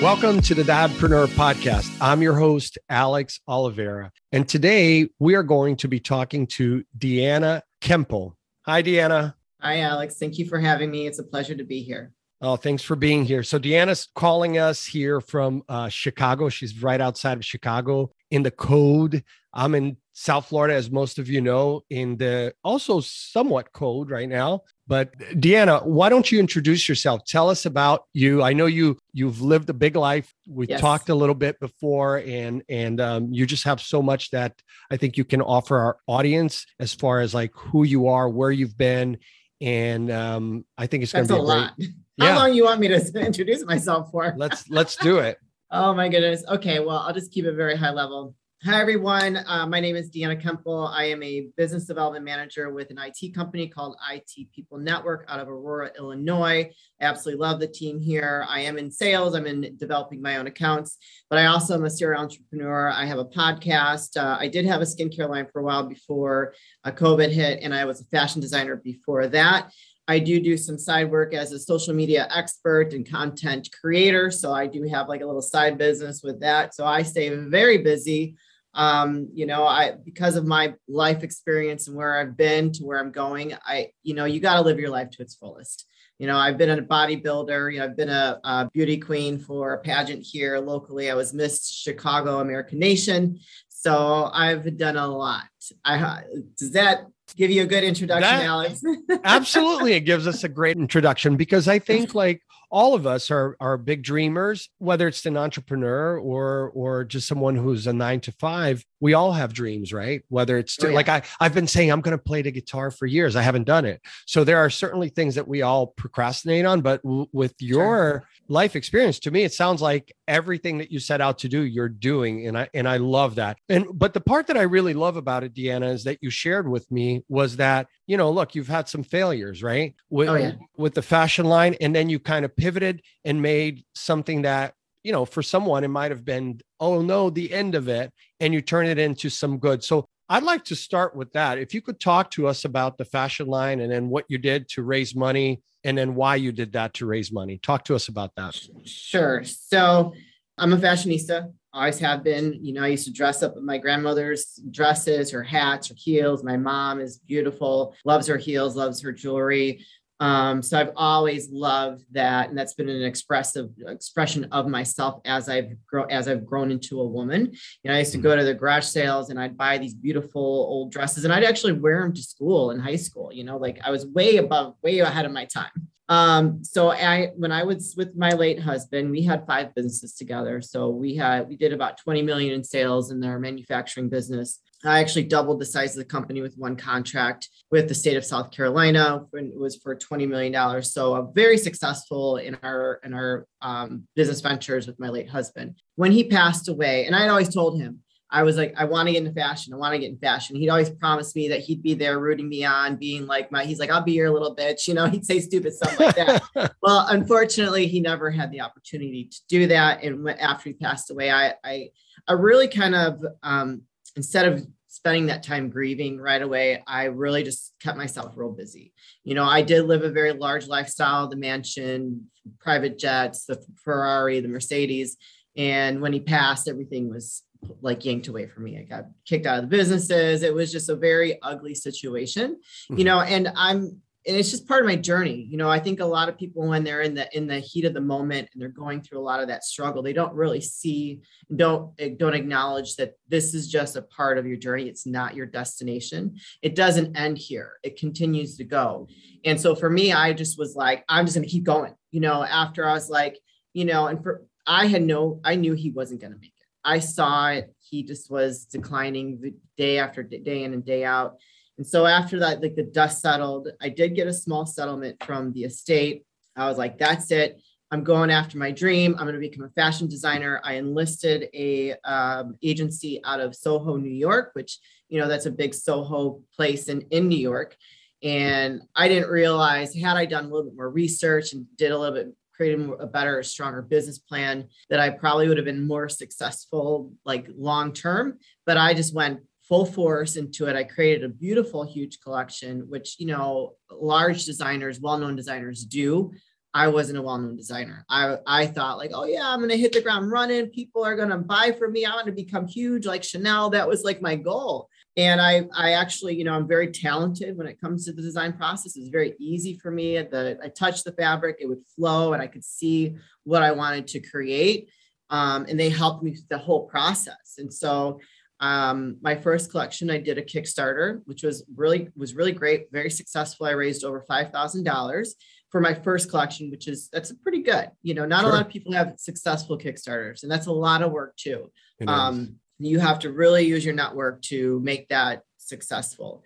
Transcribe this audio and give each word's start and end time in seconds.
Welcome 0.00 0.40
to 0.42 0.54
the 0.54 0.62
Dadpreneur 0.62 1.26
podcast. 1.26 1.94
I'm 2.00 2.22
your 2.22 2.32
host, 2.34 2.78
Alex 2.88 3.38
Oliveira. 3.46 4.10
And 4.32 4.48
today 4.48 5.10
we 5.18 5.34
are 5.34 5.42
going 5.42 5.76
to 5.76 5.88
be 5.88 6.00
talking 6.00 6.46
to 6.46 6.84
Deanna 6.96 7.60
Kuempel. 7.82 8.32
Hi, 8.64 8.82
Deanna. 8.82 9.34
Hi, 9.60 9.80
Alex. 9.80 10.16
Thank 10.16 10.38
you 10.38 10.46
for 10.46 10.58
having 10.58 10.90
me. 10.90 11.06
It's 11.06 11.18
a 11.18 11.22
pleasure 11.22 11.54
to 11.54 11.64
be 11.64 11.82
here. 11.82 12.14
Oh, 12.42 12.56
thanks 12.56 12.82
for 12.82 12.96
being 12.96 13.24
here. 13.26 13.42
So, 13.42 13.58
Deanna's 13.58 14.08
calling 14.14 14.56
us 14.56 14.86
here 14.86 15.20
from 15.20 15.62
uh, 15.68 15.90
Chicago. 15.90 16.48
She's 16.48 16.82
right 16.82 17.00
outside 17.00 17.36
of 17.36 17.44
Chicago 17.44 18.12
in 18.30 18.42
the 18.42 18.50
code. 18.50 19.22
I'm 19.52 19.74
in 19.74 19.96
South 20.14 20.46
Florida, 20.46 20.74
as 20.74 20.90
most 20.90 21.18
of 21.18 21.28
you 21.28 21.40
know, 21.40 21.82
in 21.90 22.16
the 22.16 22.54
also 22.64 23.00
somewhat 23.00 23.72
cold 23.72 24.10
right 24.10 24.28
now. 24.28 24.62
But 24.86 25.16
Deanna, 25.18 25.84
why 25.84 26.08
don't 26.08 26.30
you 26.30 26.38
introduce 26.38 26.88
yourself? 26.88 27.24
Tell 27.24 27.50
us 27.50 27.66
about 27.66 28.04
you. 28.12 28.42
I 28.42 28.52
know 28.52 28.66
you 28.66 28.98
you've 29.12 29.40
lived 29.40 29.68
a 29.70 29.74
big 29.74 29.96
life. 29.96 30.32
We 30.48 30.66
yes. 30.66 30.80
talked 30.80 31.08
a 31.08 31.14
little 31.14 31.34
bit 31.34 31.60
before, 31.60 32.18
and 32.18 32.62
and 32.68 33.00
um, 33.00 33.32
you 33.32 33.44
just 33.46 33.64
have 33.64 33.80
so 33.80 34.02
much 34.02 34.30
that 34.30 34.54
I 34.90 34.96
think 34.96 35.16
you 35.16 35.24
can 35.24 35.42
offer 35.42 35.78
our 35.78 35.98
audience 36.06 36.66
as 36.78 36.94
far 36.94 37.20
as 37.20 37.34
like 37.34 37.52
who 37.54 37.84
you 37.84 38.08
are, 38.08 38.28
where 38.28 38.50
you've 38.50 38.78
been, 38.78 39.18
and 39.60 40.10
um, 40.10 40.64
I 40.78 40.86
think 40.86 41.02
it's 41.02 41.12
going 41.12 41.26
to 41.26 41.34
be 41.34 41.38
a, 41.38 41.42
lot. 41.42 41.76
Great, 41.76 41.90
How 42.20 42.36
long 42.36 42.54
you 42.54 42.64
want 42.64 42.80
me 42.80 42.88
to 42.88 42.96
introduce 43.26 43.64
myself 43.64 44.10
for? 44.10 44.34
let's 44.36 44.68
let's 44.70 44.96
do 44.96 45.18
it. 45.18 45.38
Oh 45.72 45.94
my 45.94 46.08
goodness. 46.08 46.42
Okay, 46.48 46.80
well, 46.80 46.96
I'll 46.96 47.14
just 47.14 47.30
keep 47.30 47.44
it 47.44 47.52
very 47.54 47.76
high 47.76 47.92
level. 47.92 48.34
Hi, 48.62 48.78
everyone. 48.78 49.38
Uh, 49.46 49.66
my 49.66 49.80
name 49.80 49.96
is 49.96 50.10
Deanna 50.10 50.38
Kuempel. 50.38 50.92
I 50.92 51.04
am 51.04 51.22
a 51.22 51.46
business 51.56 51.86
development 51.86 52.26
manager 52.26 52.68
with 52.68 52.90
an 52.90 52.98
IT 52.98 53.34
company 53.34 53.66
called 53.66 53.96
IT 54.12 54.52
People 54.54 54.76
Network 54.76 55.24
out 55.28 55.40
of 55.40 55.48
Aurora, 55.48 55.90
Illinois. 55.96 56.70
I 57.00 57.04
absolutely 57.04 57.40
love 57.40 57.58
the 57.58 57.68
team 57.68 57.98
here. 57.98 58.44
I 58.46 58.60
am 58.60 58.76
in 58.76 58.90
sales, 58.90 59.34
I'm 59.34 59.46
in 59.46 59.78
developing 59.78 60.20
my 60.20 60.36
own 60.36 60.46
accounts, 60.46 60.98
but 61.30 61.38
I 61.38 61.46
also 61.46 61.72
am 61.72 61.86
a 61.86 61.90
serial 61.90 62.20
entrepreneur. 62.20 62.90
I 62.90 63.06
have 63.06 63.18
a 63.18 63.24
podcast. 63.24 64.18
Uh, 64.18 64.36
I 64.38 64.48
did 64.48 64.66
have 64.66 64.82
a 64.82 64.84
skincare 64.84 65.30
line 65.30 65.46
for 65.50 65.60
a 65.60 65.64
while 65.64 65.86
before 65.86 66.52
uh, 66.84 66.90
COVID 66.90 67.30
hit, 67.30 67.60
and 67.62 67.74
I 67.74 67.86
was 67.86 68.02
a 68.02 68.14
fashion 68.14 68.42
designer 68.42 68.76
before 68.76 69.26
that. 69.28 69.72
I 70.06 70.18
do 70.18 70.38
do 70.38 70.58
some 70.58 70.76
side 70.76 71.10
work 71.10 71.32
as 71.32 71.52
a 71.52 71.58
social 71.58 71.94
media 71.94 72.28
expert 72.30 72.92
and 72.92 73.08
content 73.08 73.70
creator. 73.80 74.30
So 74.30 74.52
I 74.52 74.66
do 74.66 74.82
have 74.82 75.08
like 75.08 75.22
a 75.22 75.26
little 75.26 75.40
side 75.40 75.78
business 75.78 76.22
with 76.22 76.40
that. 76.40 76.74
So 76.74 76.84
I 76.84 77.02
stay 77.02 77.30
very 77.34 77.78
busy 77.78 78.36
um 78.74 79.28
you 79.32 79.46
know 79.46 79.66
i 79.66 79.92
because 80.04 80.36
of 80.36 80.46
my 80.46 80.74
life 80.88 81.22
experience 81.22 81.88
and 81.88 81.96
where 81.96 82.18
i've 82.18 82.36
been 82.36 82.70
to 82.70 82.84
where 82.84 82.98
i'm 82.98 83.10
going 83.10 83.54
i 83.64 83.88
you 84.02 84.14
know 84.14 84.24
you 84.24 84.40
got 84.40 84.54
to 84.54 84.60
live 84.60 84.78
your 84.78 84.90
life 84.90 85.10
to 85.10 85.22
its 85.22 85.34
fullest. 85.34 85.86
You 86.18 86.26
know 86.26 86.36
i've 86.36 86.58
been 86.58 86.70
a 86.70 86.82
bodybuilder 86.82 87.72
you 87.72 87.78
know 87.78 87.86
i've 87.86 87.96
been 87.96 88.10
a, 88.10 88.38
a, 88.44 88.70
beauty 88.72 88.98
queen 88.98 89.38
for 89.38 89.72
a 89.72 89.78
pageant 89.78 90.22
here 90.22 90.58
locally. 90.58 91.10
I 91.10 91.14
was 91.14 91.32
miss 91.32 91.68
chicago 91.68 92.40
american 92.40 92.78
nation. 92.78 93.40
So 93.68 94.30
i've 94.32 94.76
done 94.76 94.96
a 94.96 95.08
lot. 95.08 95.44
I 95.84 96.22
does 96.58 96.72
that 96.72 97.06
give 97.36 97.50
you 97.50 97.62
a 97.62 97.66
good 97.66 97.84
introduction 97.84 98.38
that, 98.38 98.44
alex? 98.44 98.82
Absolutely 99.24 99.94
it 99.94 100.00
gives 100.00 100.26
us 100.26 100.44
a 100.44 100.48
great 100.48 100.76
introduction 100.76 101.36
because 101.36 101.68
i 101.68 101.78
think 101.78 102.14
like 102.14 102.42
all 102.70 102.94
of 102.94 103.06
us 103.06 103.30
are 103.30 103.56
are 103.60 103.76
big 103.76 104.02
dreamers 104.02 104.68
whether 104.78 105.08
it's 105.08 105.26
an 105.26 105.36
entrepreneur 105.36 106.18
or 106.18 106.70
or 106.74 107.04
just 107.04 107.26
someone 107.26 107.56
who's 107.56 107.86
a 107.86 107.92
9 107.92 108.20
to 108.20 108.32
5 108.32 108.84
we 109.00 109.14
all 109.14 109.32
have 109.32 109.52
dreams 109.52 109.92
right 109.92 110.22
whether 110.28 110.56
it's 110.56 110.76
to, 110.76 110.86
oh, 110.86 110.90
yeah. 110.90 110.96
like 110.96 111.08
i 111.08 111.22
i've 111.40 111.54
been 111.54 111.66
saying 111.66 111.90
i'm 111.90 112.00
going 112.00 112.16
to 112.16 112.22
play 112.22 112.42
the 112.42 112.50
guitar 112.50 112.90
for 112.90 113.06
years 113.06 113.36
i 113.36 113.42
haven't 113.42 113.64
done 113.64 113.84
it 113.84 114.00
so 114.26 114.44
there 114.44 114.58
are 114.58 114.70
certainly 114.70 115.08
things 115.08 115.34
that 115.34 115.48
we 115.48 115.62
all 115.62 115.88
procrastinate 115.88 116.64
on 116.64 116.80
but 116.80 117.02
w- 117.02 117.26
with 117.32 117.54
your 117.60 117.84
sure. 117.84 118.28
life 118.48 118.76
experience 118.76 119.18
to 119.18 119.30
me 119.30 119.42
it 119.42 119.52
sounds 119.52 119.82
like 119.82 120.12
everything 120.28 120.78
that 120.78 120.92
you 120.92 120.98
set 120.98 121.20
out 121.20 121.38
to 121.38 121.48
do 121.48 121.62
you're 121.62 121.88
doing 121.88 122.46
and 122.46 122.56
i 122.56 122.68
and 122.72 122.88
i 122.88 122.96
love 122.96 123.34
that 123.34 123.58
and 123.68 123.86
but 123.92 124.14
the 124.14 124.20
part 124.20 124.46
that 124.46 124.56
i 124.56 124.62
really 124.62 124.94
love 124.94 125.16
about 125.16 125.42
it 125.42 125.54
deanna 125.54 125.92
is 125.92 126.04
that 126.04 126.18
you 126.20 126.30
shared 126.30 126.68
with 126.68 126.90
me 126.90 127.24
was 127.28 127.56
that 127.56 127.88
you 128.06 128.16
know 128.16 128.30
look 128.30 128.54
you've 128.54 128.68
had 128.68 128.88
some 128.88 129.02
failures 129.02 129.62
right 129.62 129.94
with 130.08 130.28
oh, 130.28 130.34
yeah. 130.34 130.52
with 130.76 130.94
the 130.94 131.02
fashion 131.02 131.46
line 131.46 131.74
and 131.80 131.94
then 131.94 132.08
you 132.08 132.18
kind 132.18 132.44
of 132.44 132.54
pivoted 132.60 133.02
and 133.24 133.42
made 133.42 133.84
something 133.94 134.42
that 134.42 134.74
you 135.02 135.12
know, 135.12 135.24
for 135.24 135.42
someone, 135.42 135.84
it 135.84 135.88
might 135.88 136.10
have 136.10 136.24
been, 136.24 136.60
oh 136.78 137.00
no, 137.00 137.30
the 137.30 137.52
end 137.52 137.74
of 137.74 137.88
it, 137.88 138.12
and 138.38 138.52
you 138.52 138.60
turn 138.60 138.86
it 138.86 138.98
into 138.98 139.30
some 139.30 139.58
good. 139.58 139.82
So 139.82 140.06
I'd 140.28 140.42
like 140.42 140.64
to 140.66 140.76
start 140.76 141.16
with 141.16 141.32
that. 141.32 141.58
If 141.58 141.74
you 141.74 141.80
could 141.80 141.98
talk 141.98 142.30
to 142.32 142.46
us 142.46 142.64
about 142.64 142.98
the 142.98 143.04
fashion 143.04 143.46
line 143.46 143.80
and 143.80 143.90
then 143.90 144.08
what 144.08 144.26
you 144.28 144.38
did 144.38 144.68
to 144.70 144.82
raise 144.82 145.14
money 145.14 145.62
and 145.84 145.96
then 145.96 146.14
why 146.14 146.36
you 146.36 146.52
did 146.52 146.72
that 146.72 146.94
to 146.94 147.06
raise 147.06 147.32
money. 147.32 147.58
Talk 147.58 147.84
to 147.86 147.94
us 147.94 148.08
about 148.08 148.34
that. 148.36 148.54
Sure. 148.84 149.42
So 149.44 150.12
I'm 150.58 150.72
a 150.72 150.76
fashionista. 150.76 151.52
Always 151.72 151.98
have 152.00 152.22
been. 152.22 152.58
You 152.62 152.74
know, 152.74 152.82
I 152.82 152.88
used 152.88 153.06
to 153.06 153.12
dress 153.12 153.42
up 153.42 153.56
my 153.56 153.78
grandmother's 153.78 154.60
dresses, 154.70 155.30
her 155.30 155.42
hats, 155.42 155.88
her 155.88 155.94
heels. 155.96 156.44
My 156.44 156.56
mom 156.56 157.00
is 157.00 157.18
beautiful, 157.18 157.94
loves 158.04 158.26
her 158.26 158.36
heels, 158.36 158.76
loves 158.76 159.00
her 159.00 159.12
jewelry. 159.12 159.84
Um, 160.20 160.60
so 160.62 160.78
I've 160.78 160.92
always 160.96 161.48
loved 161.50 162.04
that, 162.12 162.50
and 162.50 162.58
that's 162.58 162.74
been 162.74 162.90
an 162.90 163.02
expressive 163.02 163.70
expression 163.86 164.44
of 164.52 164.68
myself 164.68 165.20
as 165.24 165.48
I've 165.48 165.72
grown 165.86 166.10
as 166.10 166.28
I've 166.28 166.44
grown 166.44 166.70
into 166.70 167.00
a 167.00 167.06
woman. 167.06 167.52
You 167.82 167.90
know, 167.90 167.96
I 167.96 168.00
used 168.00 168.12
to 168.12 168.18
go 168.18 168.36
to 168.36 168.44
the 168.44 168.54
garage 168.54 168.84
sales 168.84 169.30
and 169.30 169.40
I'd 169.40 169.56
buy 169.56 169.78
these 169.78 169.94
beautiful 169.94 170.42
old 170.42 170.92
dresses, 170.92 171.24
and 171.24 171.32
I'd 171.32 171.44
actually 171.44 171.72
wear 171.72 172.02
them 172.02 172.12
to 172.12 172.22
school 172.22 172.70
in 172.70 172.78
high 172.78 172.96
school. 172.96 173.32
You 173.32 173.44
know, 173.44 173.56
like 173.56 173.80
I 173.82 173.90
was 173.90 174.06
way 174.06 174.36
above, 174.36 174.74
way 174.82 174.98
ahead 174.98 175.24
of 175.24 175.32
my 175.32 175.46
time. 175.46 175.70
Um, 176.10 176.64
so 176.64 176.90
I, 176.90 177.28
when 177.36 177.52
I 177.52 177.62
was 177.62 177.94
with 177.96 178.16
my 178.16 178.30
late 178.30 178.58
husband, 178.58 179.12
we 179.12 179.22
had 179.22 179.46
five 179.46 179.72
businesses 179.76 180.12
together. 180.12 180.60
So 180.60 180.88
we 180.90 181.14
had, 181.14 181.48
we 181.48 181.56
did 181.56 181.72
about 181.72 181.98
20 181.98 182.22
million 182.22 182.52
in 182.52 182.64
sales 182.64 183.12
in 183.12 183.20
their 183.20 183.38
manufacturing 183.38 184.08
business. 184.08 184.58
I 184.84 184.98
actually 184.98 185.24
doubled 185.24 185.60
the 185.60 185.66
size 185.66 185.92
of 185.92 185.98
the 185.98 186.04
company 186.04 186.40
with 186.40 186.56
one 186.56 186.74
contract 186.74 187.48
with 187.70 187.86
the 187.86 187.94
state 187.94 188.16
of 188.16 188.24
South 188.24 188.50
Carolina. 188.50 189.24
It 189.34 189.56
was 189.56 189.76
for 189.76 189.94
$20 189.94 190.28
million. 190.28 190.82
So 190.82 191.14
uh, 191.14 191.22
very 191.22 191.58
successful 191.58 192.38
in 192.38 192.56
our, 192.64 192.98
in 193.04 193.14
our 193.14 193.46
um, 193.62 194.08
business 194.16 194.40
ventures 194.40 194.88
with 194.88 194.98
my 194.98 195.10
late 195.10 195.28
husband. 195.28 195.76
When 195.94 196.10
he 196.10 196.24
passed 196.24 196.68
away, 196.68 197.06
and 197.06 197.14
I 197.14 197.20
had 197.20 197.30
always 197.30 197.54
told 197.54 197.80
him, 197.80 198.00
I 198.32 198.44
was 198.44 198.56
like, 198.56 198.74
I 198.76 198.84
want 198.84 199.08
to 199.08 199.12
get 199.12 199.24
into 199.24 199.32
fashion. 199.32 199.74
I 199.74 199.76
want 199.76 199.92
to 199.94 199.98
get 199.98 200.10
in 200.10 200.18
fashion. 200.18 200.56
He'd 200.56 200.68
always 200.68 200.90
promised 200.90 201.34
me 201.34 201.48
that 201.48 201.60
he'd 201.60 201.82
be 201.82 201.94
there 201.94 202.18
rooting 202.20 202.48
me 202.48 202.64
on, 202.64 202.96
being 202.96 203.26
like 203.26 203.50
my, 203.50 203.64
he's 203.64 203.80
like, 203.80 203.90
I'll 203.90 204.02
be 204.02 204.12
your 204.12 204.30
little 204.30 204.54
bitch. 204.54 204.86
You 204.86 204.94
know, 204.94 205.06
he'd 205.10 205.26
say 205.26 205.40
stupid 205.40 205.74
stuff 205.74 205.98
like 205.98 206.14
that. 206.16 206.42
well, 206.82 207.06
unfortunately, 207.08 207.86
he 207.86 208.00
never 208.00 208.30
had 208.30 208.52
the 208.52 208.60
opportunity 208.60 209.24
to 209.24 209.38
do 209.48 209.66
that. 209.68 210.02
And 210.04 210.28
after 210.30 210.68
he 210.68 210.74
passed 210.74 211.10
away, 211.10 211.30
I, 211.30 211.54
I, 211.64 211.90
I 212.28 212.32
really 212.34 212.68
kind 212.68 212.94
of, 212.94 213.24
um, 213.42 213.82
instead 214.16 214.52
of 214.52 214.66
spending 214.86 215.26
that 215.26 215.42
time 215.42 215.70
grieving 215.70 216.18
right 216.18 216.42
away, 216.42 216.82
I 216.86 217.04
really 217.04 217.42
just 217.42 217.72
kept 217.80 217.96
myself 217.96 218.34
real 218.36 218.50
busy. 218.50 218.92
You 219.24 219.34
know, 219.34 219.44
I 219.44 219.62
did 219.62 219.86
live 219.86 220.02
a 220.02 220.10
very 220.10 220.32
large 220.32 220.66
lifestyle, 220.66 221.28
the 221.28 221.36
mansion, 221.36 222.30
private 222.60 222.98
jets, 222.98 223.46
the 223.46 223.64
Ferrari, 223.82 224.40
the 224.40 224.48
Mercedes. 224.48 225.16
And 225.56 226.00
when 226.00 226.12
he 226.12 226.20
passed, 226.20 226.68
everything 226.68 227.08
was 227.08 227.42
like 227.80 228.04
yanked 228.04 228.28
away 228.28 228.46
from 228.46 228.64
me. 228.64 228.78
I 228.78 228.82
got 228.82 229.06
kicked 229.24 229.46
out 229.46 229.58
of 229.58 229.62
the 229.62 229.76
businesses. 229.76 230.42
It 230.42 230.54
was 230.54 230.72
just 230.72 230.88
a 230.88 230.96
very 230.96 231.40
ugly 231.42 231.74
situation, 231.74 232.58
you 232.88 232.96
mm-hmm. 232.96 233.04
know, 233.04 233.20
and 233.20 233.52
I'm 233.56 234.00
and 234.26 234.36
it's 234.36 234.50
just 234.50 234.68
part 234.68 234.82
of 234.82 234.86
my 234.86 234.96
journey. 234.96 235.46
You 235.50 235.56
know, 235.56 235.70
I 235.70 235.78
think 235.78 236.00
a 236.00 236.04
lot 236.04 236.28
of 236.28 236.36
people 236.36 236.68
when 236.68 236.84
they're 236.84 237.00
in 237.00 237.14
the 237.14 237.26
in 237.36 237.46
the 237.46 237.58
heat 237.58 237.86
of 237.86 237.94
the 237.94 238.02
moment 238.02 238.48
and 238.52 238.60
they're 238.60 238.68
going 238.68 239.00
through 239.00 239.18
a 239.18 239.22
lot 239.22 239.40
of 239.40 239.48
that 239.48 239.64
struggle, 239.64 240.02
they 240.02 240.12
don't 240.12 240.34
really 240.34 240.60
see 240.60 241.20
don't 241.56 241.92
eh, 241.98 242.10
don't 242.18 242.34
acknowledge 242.34 242.96
that 242.96 243.14
this 243.28 243.54
is 243.54 243.68
just 243.68 243.96
a 243.96 244.02
part 244.02 244.36
of 244.36 244.46
your 244.46 244.58
journey. 244.58 244.88
It's 244.88 245.06
not 245.06 245.34
your 245.34 245.46
destination. 245.46 246.36
It 246.60 246.74
doesn't 246.74 247.16
end 247.16 247.38
here. 247.38 247.72
It 247.82 247.98
continues 247.98 248.56
to 248.58 248.64
go. 248.64 249.08
And 249.44 249.58
so 249.58 249.74
for 249.74 249.88
me, 249.88 250.12
I 250.12 250.34
just 250.34 250.58
was 250.58 250.76
like, 250.76 251.02
I'm 251.08 251.24
just 251.24 251.36
going 251.36 251.46
to 251.46 251.52
keep 251.52 251.64
going. 251.64 251.94
You 252.10 252.20
know, 252.20 252.44
after 252.44 252.86
I 252.86 252.92
was 252.92 253.08
like, 253.08 253.38
you 253.72 253.86
know, 253.86 254.06
and 254.06 254.22
for 254.22 254.44
I 254.66 254.86
had 254.86 255.02
no 255.02 255.40
I 255.44 255.54
knew 255.54 255.72
he 255.72 255.90
wasn't 255.90 256.20
going 256.20 256.34
to 256.34 256.38
make 256.38 256.52
I 256.84 256.98
saw 256.98 257.50
it. 257.50 257.74
He 257.78 258.02
just 258.02 258.30
was 258.30 258.64
declining 258.64 259.54
day 259.76 259.98
after 259.98 260.22
day 260.22 260.64
in 260.64 260.72
and 260.72 260.84
day 260.84 261.04
out. 261.04 261.36
And 261.78 261.86
so 261.86 262.06
after 262.06 262.38
that, 262.40 262.62
like 262.62 262.76
the 262.76 262.82
dust 262.82 263.20
settled, 263.22 263.68
I 263.80 263.88
did 263.88 264.14
get 264.14 264.26
a 264.26 264.32
small 264.32 264.66
settlement 264.66 265.22
from 265.24 265.52
the 265.52 265.64
estate. 265.64 266.24
I 266.56 266.68
was 266.68 266.78
like, 266.78 266.98
that's 266.98 267.30
it. 267.30 267.60
I'm 267.90 268.04
going 268.04 268.30
after 268.30 268.56
my 268.56 268.70
dream. 268.70 269.16
I'm 269.18 269.24
going 269.24 269.34
to 269.34 269.40
become 269.40 269.64
a 269.64 269.70
fashion 269.70 270.06
designer. 270.06 270.60
I 270.62 270.74
enlisted 270.74 271.48
a 271.54 271.94
um, 272.04 272.56
agency 272.62 273.20
out 273.24 273.40
of 273.40 273.56
Soho, 273.56 273.96
New 273.96 274.10
York, 274.10 274.50
which 274.52 274.78
you 275.08 275.20
know 275.20 275.26
that's 275.26 275.46
a 275.46 275.50
big 275.50 275.74
Soho 275.74 276.42
place 276.54 276.88
in 276.88 277.00
in 277.10 277.28
New 277.28 277.38
York. 277.38 277.76
And 278.22 278.82
I 278.94 279.08
didn't 279.08 279.30
realize 279.30 279.94
had 279.94 280.16
I 280.16 280.26
done 280.26 280.44
a 280.44 280.48
little 280.48 280.64
bit 280.64 280.76
more 280.76 280.90
research 280.90 281.52
and 281.52 281.66
did 281.76 281.90
a 281.90 281.98
little 281.98 282.14
bit 282.14 282.34
created 282.60 282.90
a 283.00 283.06
better, 283.06 283.42
stronger 283.42 283.80
business 283.80 284.18
plan 284.18 284.68
that 284.90 285.00
I 285.00 285.08
probably 285.08 285.48
would 285.48 285.56
have 285.56 285.64
been 285.64 285.88
more 285.88 286.10
successful, 286.10 287.10
like 287.24 287.48
long 287.56 287.94
term. 287.94 288.38
But 288.66 288.76
I 288.76 288.92
just 288.92 289.14
went 289.14 289.40
full 289.62 289.86
force 289.86 290.36
into 290.36 290.66
it. 290.66 290.76
I 290.76 290.84
created 290.84 291.24
a 291.24 291.30
beautiful, 291.30 291.84
huge 291.84 292.20
collection, 292.20 292.80
which, 292.80 293.16
you 293.18 293.28
know, 293.28 293.76
large 293.90 294.44
designers, 294.44 295.00
well 295.00 295.16
known 295.16 295.36
designers 295.36 295.86
do. 295.86 296.32
I 296.74 296.88
wasn't 296.88 297.18
a 297.18 297.22
well-known 297.22 297.56
designer. 297.56 298.04
I 298.08 298.36
I 298.46 298.66
thought 298.66 298.98
like, 298.98 299.10
oh 299.12 299.24
yeah, 299.24 299.48
I'm 299.48 299.60
gonna 299.60 299.74
hit 299.74 299.92
the 299.92 300.02
ground 300.02 300.30
running. 300.30 300.68
People 300.68 301.02
are 301.04 301.16
gonna 301.16 301.38
buy 301.38 301.74
from 301.76 301.92
me. 301.92 302.04
I 302.04 302.14
want 302.14 302.26
to 302.26 302.32
become 302.32 302.68
huge 302.68 303.06
like 303.06 303.24
Chanel. 303.24 303.70
That 303.70 303.88
was 303.88 304.04
like 304.04 304.22
my 304.22 304.36
goal. 304.36 304.88
And 305.20 305.38
I 305.38 305.66
I 305.74 305.92
actually, 305.92 306.34
you 306.36 306.44
know, 306.44 306.54
I'm 306.54 306.66
very 306.66 306.90
talented 306.90 307.56
when 307.58 307.66
it 307.66 307.78
comes 307.78 308.06
to 308.06 308.12
the 308.12 308.22
design 308.22 308.54
process. 308.54 308.96
It's 308.96 309.08
very 309.08 309.34
easy 309.38 309.76
for 309.76 309.90
me. 309.90 310.16
The 310.16 310.58
I 310.64 310.68
touched 310.68 311.04
the 311.04 311.12
fabric, 311.12 311.56
it 311.60 311.66
would 311.66 311.84
flow, 311.94 312.32
and 312.32 312.42
I 312.42 312.46
could 312.46 312.64
see 312.64 313.16
what 313.44 313.62
I 313.62 313.72
wanted 313.72 314.06
to 314.08 314.20
create. 314.20 314.88
Um, 315.28 315.66
and 315.68 315.78
they 315.78 315.90
helped 315.90 316.22
me 316.24 316.38
the 316.48 316.56
whole 316.58 316.86
process. 316.86 317.56
And 317.58 317.72
so 317.72 318.18
um, 318.60 319.18
my 319.20 319.34
first 319.36 319.70
collection, 319.70 320.10
I 320.10 320.18
did 320.18 320.38
a 320.38 320.42
Kickstarter, 320.42 321.20
which 321.26 321.42
was 321.42 321.64
really 321.76 322.08
was 322.16 322.34
really 322.34 322.52
great, 322.52 322.90
very 322.90 323.10
successful. 323.10 323.66
I 323.66 323.72
raised 323.72 324.04
over 324.04 324.22
five 324.22 324.50
thousand 324.52 324.84
dollars 324.84 325.34
for 325.68 325.82
my 325.82 325.92
first 325.92 326.30
collection, 326.30 326.70
which 326.70 326.88
is 326.88 327.10
that's 327.12 327.30
pretty 327.42 327.62
good. 327.62 327.90
You 328.02 328.14
know, 328.14 328.24
not 328.24 328.40
sure. 328.40 328.50
a 328.50 328.52
lot 328.54 328.66
of 328.66 328.72
people 328.72 328.94
have 328.94 329.14
successful 329.18 329.76
Kickstarters, 329.76 330.44
and 330.44 330.50
that's 330.50 330.66
a 330.66 330.72
lot 330.72 331.02
of 331.02 331.12
work 331.12 331.36
too. 331.36 331.70
Um, 332.06 332.56
you 332.80 332.98
have 332.98 333.18
to 333.20 333.30
really 333.30 333.66
use 333.66 333.84
your 333.84 333.94
network 333.94 334.42
to 334.42 334.80
make 334.80 335.08
that 335.08 335.44
successful. 335.58 336.42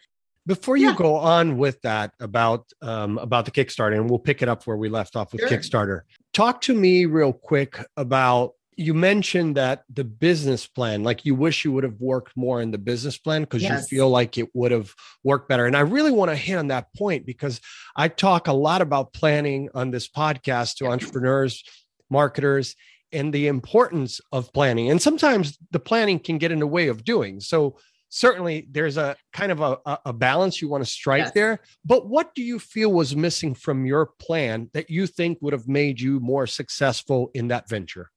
Before 0.47 0.77
you 0.77 0.89
yeah. 0.89 0.97
go 0.97 1.15
on 1.15 1.57
with 1.57 1.81
that 1.83 2.13
about 2.21 2.67
um, 2.83 3.17
about 3.17 3.47
the 3.47 3.51
Kickstarter, 3.51 3.95
and 3.95 4.11
we'll 4.11 4.19
pick 4.19 4.43
it 4.43 4.49
up 4.49 4.67
where 4.67 4.77
we 4.77 4.91
left 4.91 5.17
off 5.17 5.33
with 5.33 5.41
sure. 5.41 5.49
Kickstarter. 5.49 6.03
Talk 6.35 6.61
to 6.63 6.75
me 6.75 7.07
real 7.07 7.33
quick 7.33 7.79
about 7.97 8.53
you 8.77 8.93
mentioned 8.93 9.57
that 9.57 9.85
the 9.89 10.05
business 10.05 10.67
plan, 10.67 11.03
like 11.03 11.25
you 11.25 11.35
wish 11.35 11.65
you 11.65 11.73
would 11.73 11.85
have 11.85 12.01
worked 12.01 12.37
more 12.37 12.61
in 12.61 12.73
the 12.73 12.79
business 12.79 13.17
plan 13.17 13.43
because 13.43 13.63
yes. 13.63 13.91
you 13.91 13.97
feel 13.97 14.11
like 14.11 14.37
it 14.37 14.49
would 14.55 14.73
have 14.73 14.93
worked 15.23 15.49
better. 15.49 15.67
And 15.67 15.77
I 15.77 15.81
really 15.81 16.11
want 16.11 16.31
to 16.31 16.37
hit 16.37 16.57
on 16.57 16.69
that 16.69 16.93
point 16.95 17.25
because 17.25 17.61
I 17.97 18.09
talk 18.09 18.49
a 18.49 18.53
lot 18.53 18.83
about 18.83 19.13
planning 19.13 19.71
on 19.75 19.91
this 19.91 20.09
podcast 20.09 20.77
to 20.77 20.87
entrepreneurs, 20.87 21.63
marketers, 22.11 22.75
and 23.15 23.33
the 23.33 23.47
importance 23.47 24.21
of 24.33 24.53
planning. 24.53 24.91
And 24.91 25.01
sometimes 25.01 25.59
the 25.71 25.81
planning 25.81 26.19
can 26.19 26.39
get 26.39 26.53
in 26.53 26.59
the 26.59 26.67
way 26.67 26.89
of 26.89 27.05
doing. 27.05 27.41
So 27.41 27.79
certainly 28.09 28.69
there's 28.71 28.97
a 28.97 29.17
kind 29.33 29.53
of 29.53 29.61
a, 29.61 29.79
a 30.05 30.13
balance 30.13 30.61
you 30.61 30.69
want 30.69 30.85
to 30.85 30.91
strike 30.91 31.25
yes. 31.25 31.33
there. 31.33 31.61
But 31.85 32.09
what 32.09 32.35
do 32.35 32.43
you 32.43 32.59
feel 32.59 32.93
was 32.93 33.17
missing 33.17 33.55
from 33.55 33.87
your 33.87 34.07
plan 34.19 34.71
that 34.75 34.91
you 34.91 35.07
think 35.07 35.39
would 35.41 35.53
have 35.53 35.69
made 35.69 36.01
you 36.01 36.21
more 36.21 36.47
successful 36.47 37.31
in 37.35 37.49
that 37.49 37.69
venture? 37.69 38.11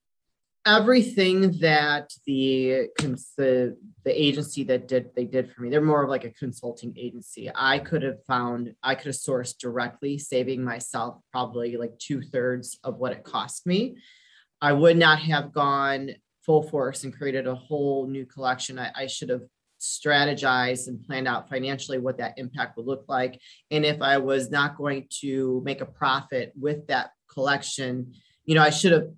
everything 0.68 1.58
that 1.60 2.14
the, 2.26 2.90
the 3.38 3.78
the 4.04 4.22
agency 4.24 4.64
that 4.66 4.88
did 4.88 5.10
they 5.16 5.24
did 5.24 5.50
for 5.50 5.62
me 5.62 5.70
they're 5.70 5.82
more 5.82 6.04
of 6.04 6.10
like 6.10 6.26
a 6.26 6.32
consulting 6.32 6.94
agency 6.98 7.50
i 7.56 7.80
could 7.80 8.04
have 8.04 8.22
found 8.26 8.74
i 8.84 8.94
could 8.94 9.08
have 9.08 9.16
sourced 9.16 9.58
directly 9.58 10.18
saving 10.18 10.62
myself 10.62 11.16
probably 11.32 11.78
like 11.78 11.98
two-thirds 12.00 12.78
of 12.84 12.98
what 12.98 13.14
it 13.14 13.24
cost 13.24 13.66
me 13.66 13.96
i 14.62 14.72
would 14.72 14.98
not 14.98 15.20
have 15.20 15.54
gone 15.54 16.10
full 16.42 16.64
force 16.64 17.04
and 17.04 17.16
created 17.16 17.48
a 17.48 17.56
whole 17.56 18.08
new 18.08 18.26
collection 18.26 18.80
i, 18.80 18.92
I 18.96 19.08
should 19.08 19.30
have 19.30 19.44
strategized 19.80 20.88
and 20.88 21.04
planned 21.04 21.28
out 21.28 21.50
financially 21.50 22.00
what 22.00 22.18
that 22.18 22.34
impact 22.38 22.78
would 22.78 22.88
look 22.88 23.06
like 23.08 23.40
and 23.70 23.86
if 23.86 24.02
i 24.02 24.18
was 24.18 24.50
not 24.50 24.78
going 24.78 25.08
to 25.22 25.62
make 25.64 25.82
a 25.82 25.86
profit 25.86 26.52
with 26.60 26.88
that 26.88 27.12
collection 27.32 28.14
you 28.46 28.56
know 28.56 28.64
i 28.64 28.72
should 28.72 28.92
have 28.92 29.10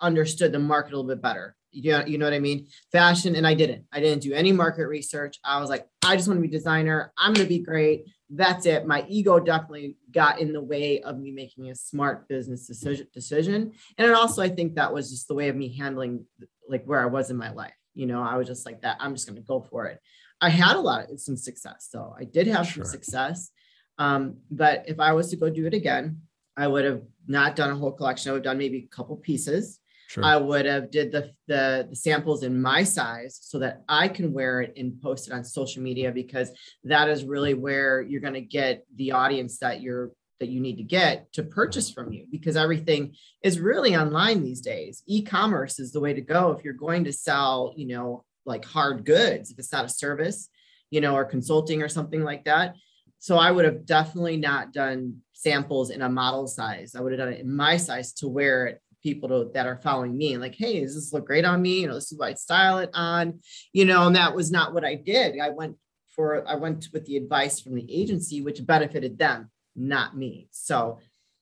understood 0.00 0.52
the 0.52 0.58
market 0.58 0.92
a 0.92 0.96
little 0.96 1.08
bit 1.08 1.22
better. 1.22 1.54
You 1.72 1.92
know, 1.92 2.04
you 2.06 2.18
know 2.18 2.24
what 2.24 2.32
I 2.32 2.38
mean? 2.38 2.68
Fashion, 2.90 3.36
and 3.36 3.46
I 3.46 3.54
didn't. 3.54 3.84
I 3.92 4.00
didn't 4.00 4.22
do 4.22 4.32
any 4.32 4.52
market 4.52 4.86
research. 4.86 5.38
I 5.44 5.60
was 5.60 5.68
like, 5.68 5.86
I 6.04 6.16
just 6.16 6.26
want 6.26 6.38
to 6.38 6.42
be 6.42 6.48
designer. 6.48 7.12
I'm 7.18 7.34
going 7.34 7.46
to 7.46 7.48
be 7.48 7.62
great. 7.62 8.06
That's 8.28 8.66
it. 8.66 8.86
My 8.86 9.04
ego 9.08 9.38
definitely 9.38 9.96
got 10.10 10.40
in 10.40 10.52
the 10.52 10.60
way 10.60 11.00
of 11.00 11.18
me 11.18 11.30
making 11.30 11.70
a 11.70 11.74
smart 11.74 12.28
business 12.28 12.66
decision. 12.66 13.06
Decision, 13.14 13.72
and 13.98 14.12
also 14.12 14.42
I 14.42 14.48
think 14.48 14.74
that 14.74 14.92
was 14.92 15.10
just 15.10 15.28
the 15.28 15.34
way 15.34 15.48
of 15.48 15.56
me 15.56 15.76
handling 15.76 16.24
like 16.68 16.84
where 16.84 17.00
I 17.00 17.06
was 17.06 17.30
in 17.30 17.36
my 17.36 17.52
life. 17.52 17.74
You 17.94 18.06
know, 18.06 18.22
I 18.22 18.36
was 18.36 18.46
just 18.46 18.66
like 18.66 18.82
that. 18.82 18.96
I'm 19.00 19.14
just 19.14 19.26
going 19.28 19.36
to 19.36 19.46
go 19.46 19.60
for 19.60 19.86
it. 19.86 20.00
I 20.40 20.48
had 20.48 20.76
a 20.76 20.80
lot 20.80 21.10
of 21.10 21.20
some 21.20 21.36
success, 21.36 21.88
so 21.90 22.14
I 22.18 22.24
did 22.24 22.46
have 22.48 22.66
sure. 22.66 22.84
some 22.84 22.90
success. 22.90 23.50
Um, 23.98 24.38
but 24.50 24.84
if 24.86 25.00
I 25.00 25.12
was 25.12 25.30
to 25.30 25.36
go 25.36 25.48
do 25.48 25.66
it 25.66 25.74
again, 25.74 26.20
I 26.56 26.66
would 26.66 26.84
have 26.84 27.02
not 27.26 27.56
done 27.56 27.70
a 27.70 27.76
whole 27.76 27.92
collection. 27.92 28.30
I 28.30 28.32
would 28.32 28.38
have 28.44 28.52
done 28.52 28.58
maybe 28.58 28.88
a 28.90 28.94
couple 28.94 29.16
pieces 29.16 29.78
Sure. 30.08 30.24
I 30.24 30.36
would 30.36 30.66
have 30.66 30.90
did 30.90 31.10
the, 31.10 31.32
the, 31.48 31.86
the 31.90 31.96
samples 31.96 32.42
in 32.42 32.60
my 32.60 32.84
size 32.84 33.38
so 33.42 33.58
that 33.58 33.82
I 33.88 34.08
can 34.08 34.32
wear 34.32 34.60
it 34.60 34.74
and 34.76 35.00
post 35.00 35.26
it 35.26 35.32
on 35.32 35.42
social 35.42 35.82
media 35.82 36.12
because 36.12 36.50
that 36.84 37.08
is 37.08 37.24
really 37.24 37.54
where 37.54 38.00
you're 38.00 38.20
going 38.20 38.34
to 38.34 38.40
get 38.40 38.84
the 38.94 39.12
audience 39.12 39.58
that 39.58 39.80
you're 39.80 40.12
that 40.38 40.48
you 40.48 40.60
need 40.60 40.76
to 40.76 40.82
get 40.82 41.32
to 41.32 41.42
purchase 41.42 41.90
from 41.90 42.12
you 42.12 42.26
because 42.30 42.56
everything 42.56 43.14
is 43.42 43.58
really 43.58 43.96
online 43.96 44.44
these 44.44 44.60
days. 44.60 45.02
E-commerce 45.06 45.78
is 45.78 45.92
the 45.92 46.00
way 46.00 46.12
to 46.12 46.20
go 46.20 46.52
if 46.52 46.62
you're 46.62 46.74
going 46.74 47.04
to 47.04 47.12
sell, 47.12 47.72
you 47.74 47.86
know, 47.86 48.22
like 48.44 48.64
hard 48.64 49.06
goods, 49.06 49.50
if 49.50 49.58
it's 49.58 49.72
not 49.72 49.86
a 49.86 49.88
service, 49.88 50.50
you 50.90 51.00
know, 51.00 51.14
or 51.14 51.24
consulting 51.24 51.82
or 51.82 51.88
something 51.88 52.22
like 52.22 52.44
that. 52.44 52.76
So 53.18 53.38
I 53.38 53.50
would 53.50 53.64
have 53.64 53.86
definitely 53.86 54.36
not 54.36 54.72
done 54.72 55.22
samples 55.32 55.90
in 55.90 56.02
a 56.02 56.08
model 56.08 56.46
size. 56.46 56.94
I 56.94 57.00
would 57.00 57.12
have 57.12 57.18
done 57.18 57.32
it 57.32 57.40
in 57.40 57.54
my 57.54 57.76
size 57.76 58.12
to 58.14 58.28
wear 58.28 58.66
it 58.66 58.82
people 59.06 59.28
to, 59.28 59.50
that 59.54 59.68
are 59.68 59.76
following 59.76 60.18
me 60.18 60.36
like 60.36 60.56
hey 60.56 60.80
does 60.80 60.96
this 60.96 61.12
look 61.12 61.24
great 61.24 61.44
on 61.44 61.62
me? 61.62 61.82
You 61.82 61.86
know 61.86 61.94
this 61.94 62.10
is 62.10 62.18
what 62.18 62.30
i 62.30 62.34
style 62.34 62.78
it 62.78 62.90
on. 62.92 63.38
You 63.72 63.84
know 63.84 64.08
and 64.08 64.16
that 64.16 64.34
was 64.34 64.50
not 64.50 64.74
what 64.74 64.84
i 64.84 64.96
did. 64.96 65.38
I 65.38 65.50
went 65.50 65.76
for 66.08 66.46
i 66.48 66.56
went 66.56 66.88
with 66.92 67.06
the 67.06 67.16
advice 67.16 67.60
from 67.60 67.76
the 67.76 67.86
agency 67.88 68.42
which 68.42 68.66
benefited 68.66 69.16
them 69.16 69.50
not 69.76 70.16
me. 70.16 70.48
So 70.50 70.98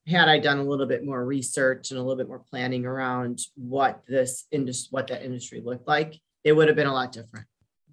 had 0.07 0.29
i 0.29 0.39
done 0.39 0.59
a 0.59 0.69
little 0.71 0.85
bit 0.85 1.07
more 1.07 1.25
research 1.25 1.91
and 1.91 1.99
a 1.99 2.03
little 2.03 2.19
bit 2.19 2.29
more 2.29 2.45
planning 2.51 2.85
around 2.85 3.41
what 3.55 4.03
this 4.07 4.45
industry 4.51 4.89
what 4.91 5.07
that 5.07 5.25
industry 5.25 5.63
looked 5.65 5.89
like 5.89 6.21
it 6.45 6.53
would 6.53 6.69
have 6.69 6.77
been 6.77 6.87
a 6.87 6.93
lot 6.93 7.13
different 7.13 7.47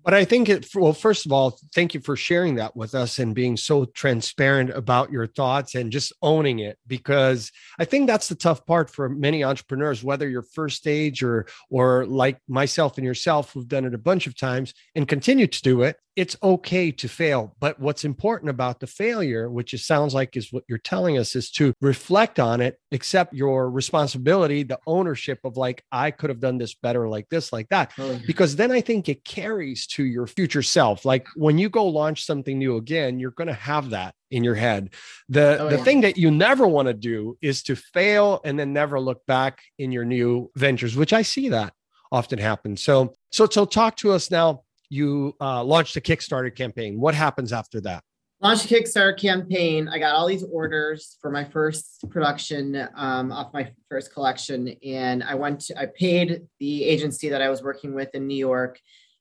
but 0.03 0.13
I 0.13 0.25
think 0.25 0.50
it, 0.50 0.68
well, 0.75 0.94
first 0.94 1.25
of 1.25 1.31
all, 1.31 1.59
thank 1.74 1.94
you 1.94 2.00
for 2.00 2.15
sharing 2.15 2.56
that 2.56 2.75
with 2.75 2.95
us 2.95 3.19
and 3.19 3.36
being 3.36 3.57
so 3.57 3.86
transparent 3.86 4.71
about 4.71 5.12
your 5.12 5.27
thoughts 5.27 5.75
and 5.75 5.92
just 5.92 6.13
owning 6.21 6.59
it 6.59 6.77
because 6.88 7.51
I 7.80 7.86
think 7.86 8.07
that's 8.07 8.27
the 8.27 8.36
tough 8.36 8.65
part 8.65 8.89
for 8.89 9.09
many 9.09 9.44
entrepreneurs, 9.44 10.03
whether 10.03 10.27
you're 10.27 10.42
first 10.42 10.77
stage 10.77 11.24
or, 11.24 11.45
or 11.69 12.06
like 12.06 12.39
myself 12.48 12.98
and 12.98 13.06
yourself, 13.06 13.53
who've 13.53 13.68
done 13.68 13.86
it 13.86 13.94
a 13.94 14.00
bunch 14.00 14.27
of 14.27 14.36
times 14.36 14.74
and 14.95 15.07
continue 15.07 15.48
to 15.48 15.62
do 15.62 15.83
it 15.83 15.98
it's 16.15 16.35
okay 16.43 16.91
to 16.91 17.07
fail. 17.07 17.55
But 17.59 17.79
what's 17.79 18.03
important 18.03 18.49
about 18.49 18.79
the 18.79 18.87
failure, 18.87 19.49
which 19.49 19.73
it 19.73 19.79
sounds 19.79 20.13
like 20.13 20.35
is 20.35 20.51
what 20.51 20.63
you're 20.67 20.77
telling 20.77 21.17
us, 21.17 21.36
is 21.36 21.50
to 21.51 21.74
reflect 21.81 22.39
on 22.39 22.59
it, 22.59 22.77
accept 22.91 23.33
your 23.33 23.69
responsibility, 23.69 24.63
the 24.63 24.79
ownership 24.86 25.39
of 25.43 25.57
like, 25.57 25.83
I 25.91 26.12
could 26.12 26.29
have 26.29 26.39
done 26.39 26.57
this 26.57 26.74
better, 26.74 27.07
like 27.07 27.29
this, 27.29 27.53
like 27.53 27.69
that. 27.69 27.93
Oh, 27.97 28.19
because 28.27 28.55
then 28.55 28.71
I 28.71 28.81
think 28.81 29.07
it 29.07 29.24
carries 29.24 29.88
to 29.88 30.03
your 30.03 30.27
future 30.27 30.63
self. 30.63 31.05
Like 31.05 31.27
when 31.36 31.57
you 31.57 31.69
go 31.69 31.86
launch 31.86 32.25
something 32.25 32.57
new 32.57 32.77
again, 32.77 33.19
you're 33.19 33.31
going 33.31 33.47
to 33.47 33.53
have 33.53 33.91
that 33.91 34.13
in 34.31 34.43
your 34.43 34.55
head. 34.55 34.93
The 35.29 35.57
oh, 35.59 35.69
the 35.69 35.77
yeah. 35.77 35.83
thing 35.83 36.01
that 36.01 36.17
you 36.17 36.31
never 36.31 36.67
want 36.67 36.88
to 36.88 36.93
do 36.93 37.38
is 37.41 37.63
to 37.63 37.75
fail 37.75 38.41
and 38.43 38.59
then 38.59 38.74
never 38.74 39.00
look 39.00 39.25
back 39.25 39.62
in 39.77 39.91
your 39.91 40.05
new 40.05 40.51
ventures, 40.55 40.95
which 40.95 41.13
I 41.13 41.21
see 41.21 41.50
that 41.50 41.74
often 42.12 42.39
happen. 42.39 42.75
So 42.77 43.13
so 43.31 43.47
so 43.50 43.65
talk 43.65 43.95
to 43.97 44.12
us 44.12 44.31
now 44.31 44.63
you 44.91 45.36
uh, 45.39 45.63
launched 45.63 45.95
a 45.95 46.01
Kickstarter 46.01 46.53
campaign. 46.53 47.00
What 47.00 47.15
happens 47.15 47.53
after 47.53 47.79
that? 47.81 48.03
Launched 48.41 48.69
a 48.69 48.74
Kickstarter 48.74 49.17
campaign. 49.17 49.88
I 49.88 50.00
got 50.00 50.13
all 50.13 50.27
these 50.27 50.43
orders 50.43 51.17
for 51.21 51.31
my 51.31 51.45
first 51.45 52.03
production 52.10 52.88
um, 52.95 53.31
off 53.31 53.53
my 53.53 53.71
first 53.89 54.13
collection, 54.13 54.75
and 54.83 55.24
I 55.24 55.36
went. 55.36 55.62
To, 55.62 55.79
I 55.79 55.86
paid 55.86 56.41
the 56.60 56.83
agency 56.83 57.29
that 57.29 57.41
I 57.41 57.50
was 57.50 57.63
working 57.63 57.93
with 57.93 58.13
in 58.13 58.27
New 58.27 58.36
York. 58.36 58.79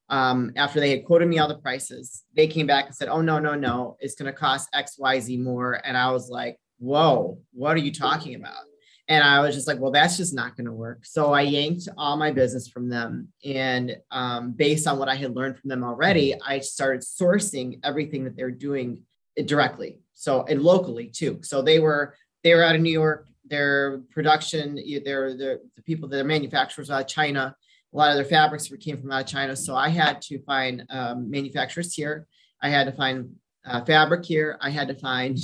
Um, 0.08 0.50
after 0.56 0.80
they 0.80 0.90
had 0.90 1.04
quoted 1.04 1.28
me 1.28 1.38
all 1.38 1.46
the 1.46 1.58
prices, 1.58 2.24
they 2.34 2.48
came 2.48 2.66
back 2.66 2.86
and 2.86 2.94
said, 2.94 3.08
"Oh 3.08 3.20
no, 3.20 3.38
no, 3.38 3.54
no! 3.54 3.96
It's 4.00 4.16
going 4.16 4.32
to 4.32 4.36
cost 4.36 4.68
X, 4.74 4.96
Y, 4.98 5.20
Z 5.20 5.36
more." 5.36 5.80
And 5.84 5.96
I 5.96 6.10
was 6.10 6.30
like, 6.30 6.58
"Whoa, 6.78 7.38
what 7.52 7.76
are 7.76 7.80
you 7.80 7.92
talking 7.92 8.34
about?" 8.34 8.64
And 9.10 9.24
I 9.24 9.40
was 9.40 9.56
just 9.56 9.66
like, 9.66 9.80
well, 9.80 9.90
that's 9.90 10.16
just 10.16 10.32
not 10.32 10.56
going 10.56 10.66
to 10.66 10.72
work. 10.72 11.04
So 11.04 11.32
I 11.32 11.40
yanked 11.42 11.88
all 11.98 12.16
my 12.16 12.30
business 12.30 12.68
from 12.68 12.88
them. 12.88 13.26
And 13.44 13.96
um, 14.12 14.52
based 14.52 14.86
on 14.86 15.00
what 15.00 15.08
I 15.08 15.16
had 15.16 15.34
learned 15.34 15.58
from 15.58 15.68
them 15.68 15.82
already, 15.82 16.40
I 16.40 16.60
started 16.60 17.02
sourcing 17.02 17.80
everything 17.82 18.22
that 18.22 18.36
they're 18.36 18.52
doing 18.52 19.02
directly. 19.46 19.98
So 20.14 20.44
and 20.44 20.62
locally 20.62 21.08
too. 21.08 21.40
So 21.42 21.60
they 21.60 21.80
were 21.80 22.14
they 22.44 22.54
were 22.54 22.62
out 22.62 22.76
of 22.76 22.82
New 22.82 22.92
York. 22.92 23.26
Their 23.44 23.98
production, 24.10 24.78
they're 25.04 25.36
the 25.36 25.60
people 25.84 26.08
that 26.08 26.20
are 26.20 26.24
manufacturers 26.24 26.88
out 26.88 27.00
of 27.00 27.08
China. 27.08 27.56
A 27.92 27.96
lot 27.96 28.10
of 28.10 28.16
their 28.16 28.24
fabrics 28.24 28.70
came 28.78 29.00
from 29.00 29.10
out 29.10 29.22
of 29.22 29.26
China. 29.26 29.56
So 29.56 29.74
I 29.74 29.88
had 29.88 30.22
to 30.22 30.38
find 30.44 30.84
um, 30.88 31.28
manufacturers 31.28 31.92
here. 31.92 32.28
I 32.62 32.68
had 32.68 32.84
to 32.84 32.92
find 32.92 33.34
uh, 33.64 33.84
fabric 33.84 34.24
here. 34.24 34.56
I 34.60 34.70
had 34.70 34.86
to 34.86 34.94
find 34.94 35.36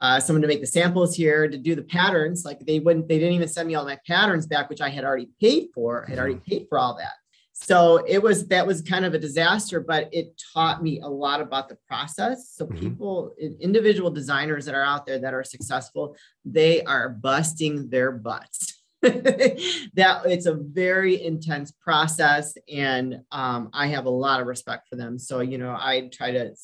uh, 0.00 0.20
someone 0.20 0.42
to 0.42 0.48
make 0.48 0.60
the 0.60 0.66
samples 0.66 1.16
here 1.16 1.48
to 1.48 1.58
do 1.58 1.74
the 1.74 1.82
patterns. 1.82 2.44
Like 2.44 2.60
they 2.60 2.78
wouldn't, 2.78 3.08
they 3.08 3.18
didn't 3.18 3.34
even 3.34 3.48
send 3.48 3.68
me 3.68 3.74
all 3.74 3.84
my 3.84 3.98
patterns 4.06 4.46
back, 4.46 4.68
which 4.70 4.80
I 4.80 4.88
had 4.88 5.04
already 5.04 5.28
paid 5.40 5.68
for. 5.74 6.04
I 6.06 6.10
had 6.10 6.18
already 6.18 6.40
paid 6.46 6.66
for 6.68 6.78
all 6.78 6.96
that. 6.96 7.12
so 7.60 7.96
it 8.06 8.22
was 8.22 8.46
that 8.48 8.66
was 8.66 8.82
kind 8.82 9.04
of 9.04 9.14
a 9.14 9.18
disaster 9.18 9.80
but 9.80 10.08
it 10.12 10.40
taught 10.54 10.80
me 10.80 11.00
a 11.00 11.08
lot 11.08 11.40
about 11.40 11.68
the 11.68 11.76
process 11.88 12.52
so 12.54 12.66
mm-hmm. 12.66 12.78
people 12.78 13.34
individual 13.60 14.10
designers 14.10 14.64
that 14.64 14.76
are 14.76 14.84
out 14.84 15.04
there 15.06 15.18
that 15.18 15.34
are 15.34 15.42
successful 15.42 16.14
they 16.44 16.82
are 16.84 17.08
busting 17.08 17.90
their 17.90 18.12
butts 18.12 18.80
that 19.02 20.22
it's 20.24 20.46
a 20.46 20.54
very 20.54 21.20
intense 21.22 21.72
process 21.72 22.56
and 22.72 23.20
um, 23.32 23.70
i 23.72 23.88
have 23.88 24.06
a 24.06 24.10
lot 24.10 24.40
of 24.40 24.46
respect 24.46 24.88
for 24.88 24.94
them 24.94 25.18
so 25.18 25.40
you 25.40 25.58
know 25.58 25.72
i 25.72 26.08
try 26.12 26.30
to 26.30 26.54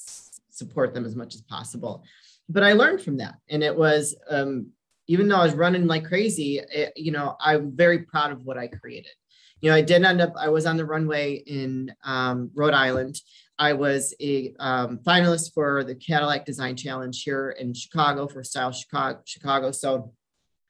support 0.51 0.95
them 0.95 1.05
as 1.05 1.17
much 1.17 1.35
as 1.35 1.43
possible 1.43 2.05
but 2.49 2.63
i 2.63 2.73
learned 2.73 3.01
from 3.01 3.17
that 3.19 3.35
and 3.49 3.63
it 3.63 3.77
was 3.77 4.17
um, 4.31 4.69
even 5.07 5.29
though 5.29 5.37
i 5.37 5.45
was 5.45 5.55
running 5.55 5.87
like 5.87 6.05
crazy 6.05 6.61
it, 6.71 6.93
you 6.97 7.13
know 7.13 7.37
i'm 7.41 7.75
very 7.77 8.01
proud 8.01 8.33
of 8.33 8.43
what 8.45 8.59
i 8.59 8.67
created 8.67 9.13
you 9.61 9.71
know 9.71 9.77
i 9.77 9.83
did 9.83 10.03
end 10.03 10.21
up 10.21 10.33
i 10.39 10.49
was 10.49 10.67
on 10.67 10.77
the 10.77 10.85
runway 10.85 11.35
in 11.35 11.93
um, 12.05 12.51
rhode 12.55 12.75
island 12.75 13.21
i 13.59 13.73
was 13.73 14.15
a 14.21 14.55
um, 14.59 14.99
finalist 14.99 15.53
for 15.53 15.85
the 15.85 15.95
cadillac 15.95 16.45
design 16.45 16.77
challenge 16.77 17.23
here 17.23 17.51
in 17.59 17.73
chicago 17.75 18.27
for 18.27 18.43
style 18.43 18.73
chicago 18.73 19.21
chicago 19.25 19.71
so 19.71 20.13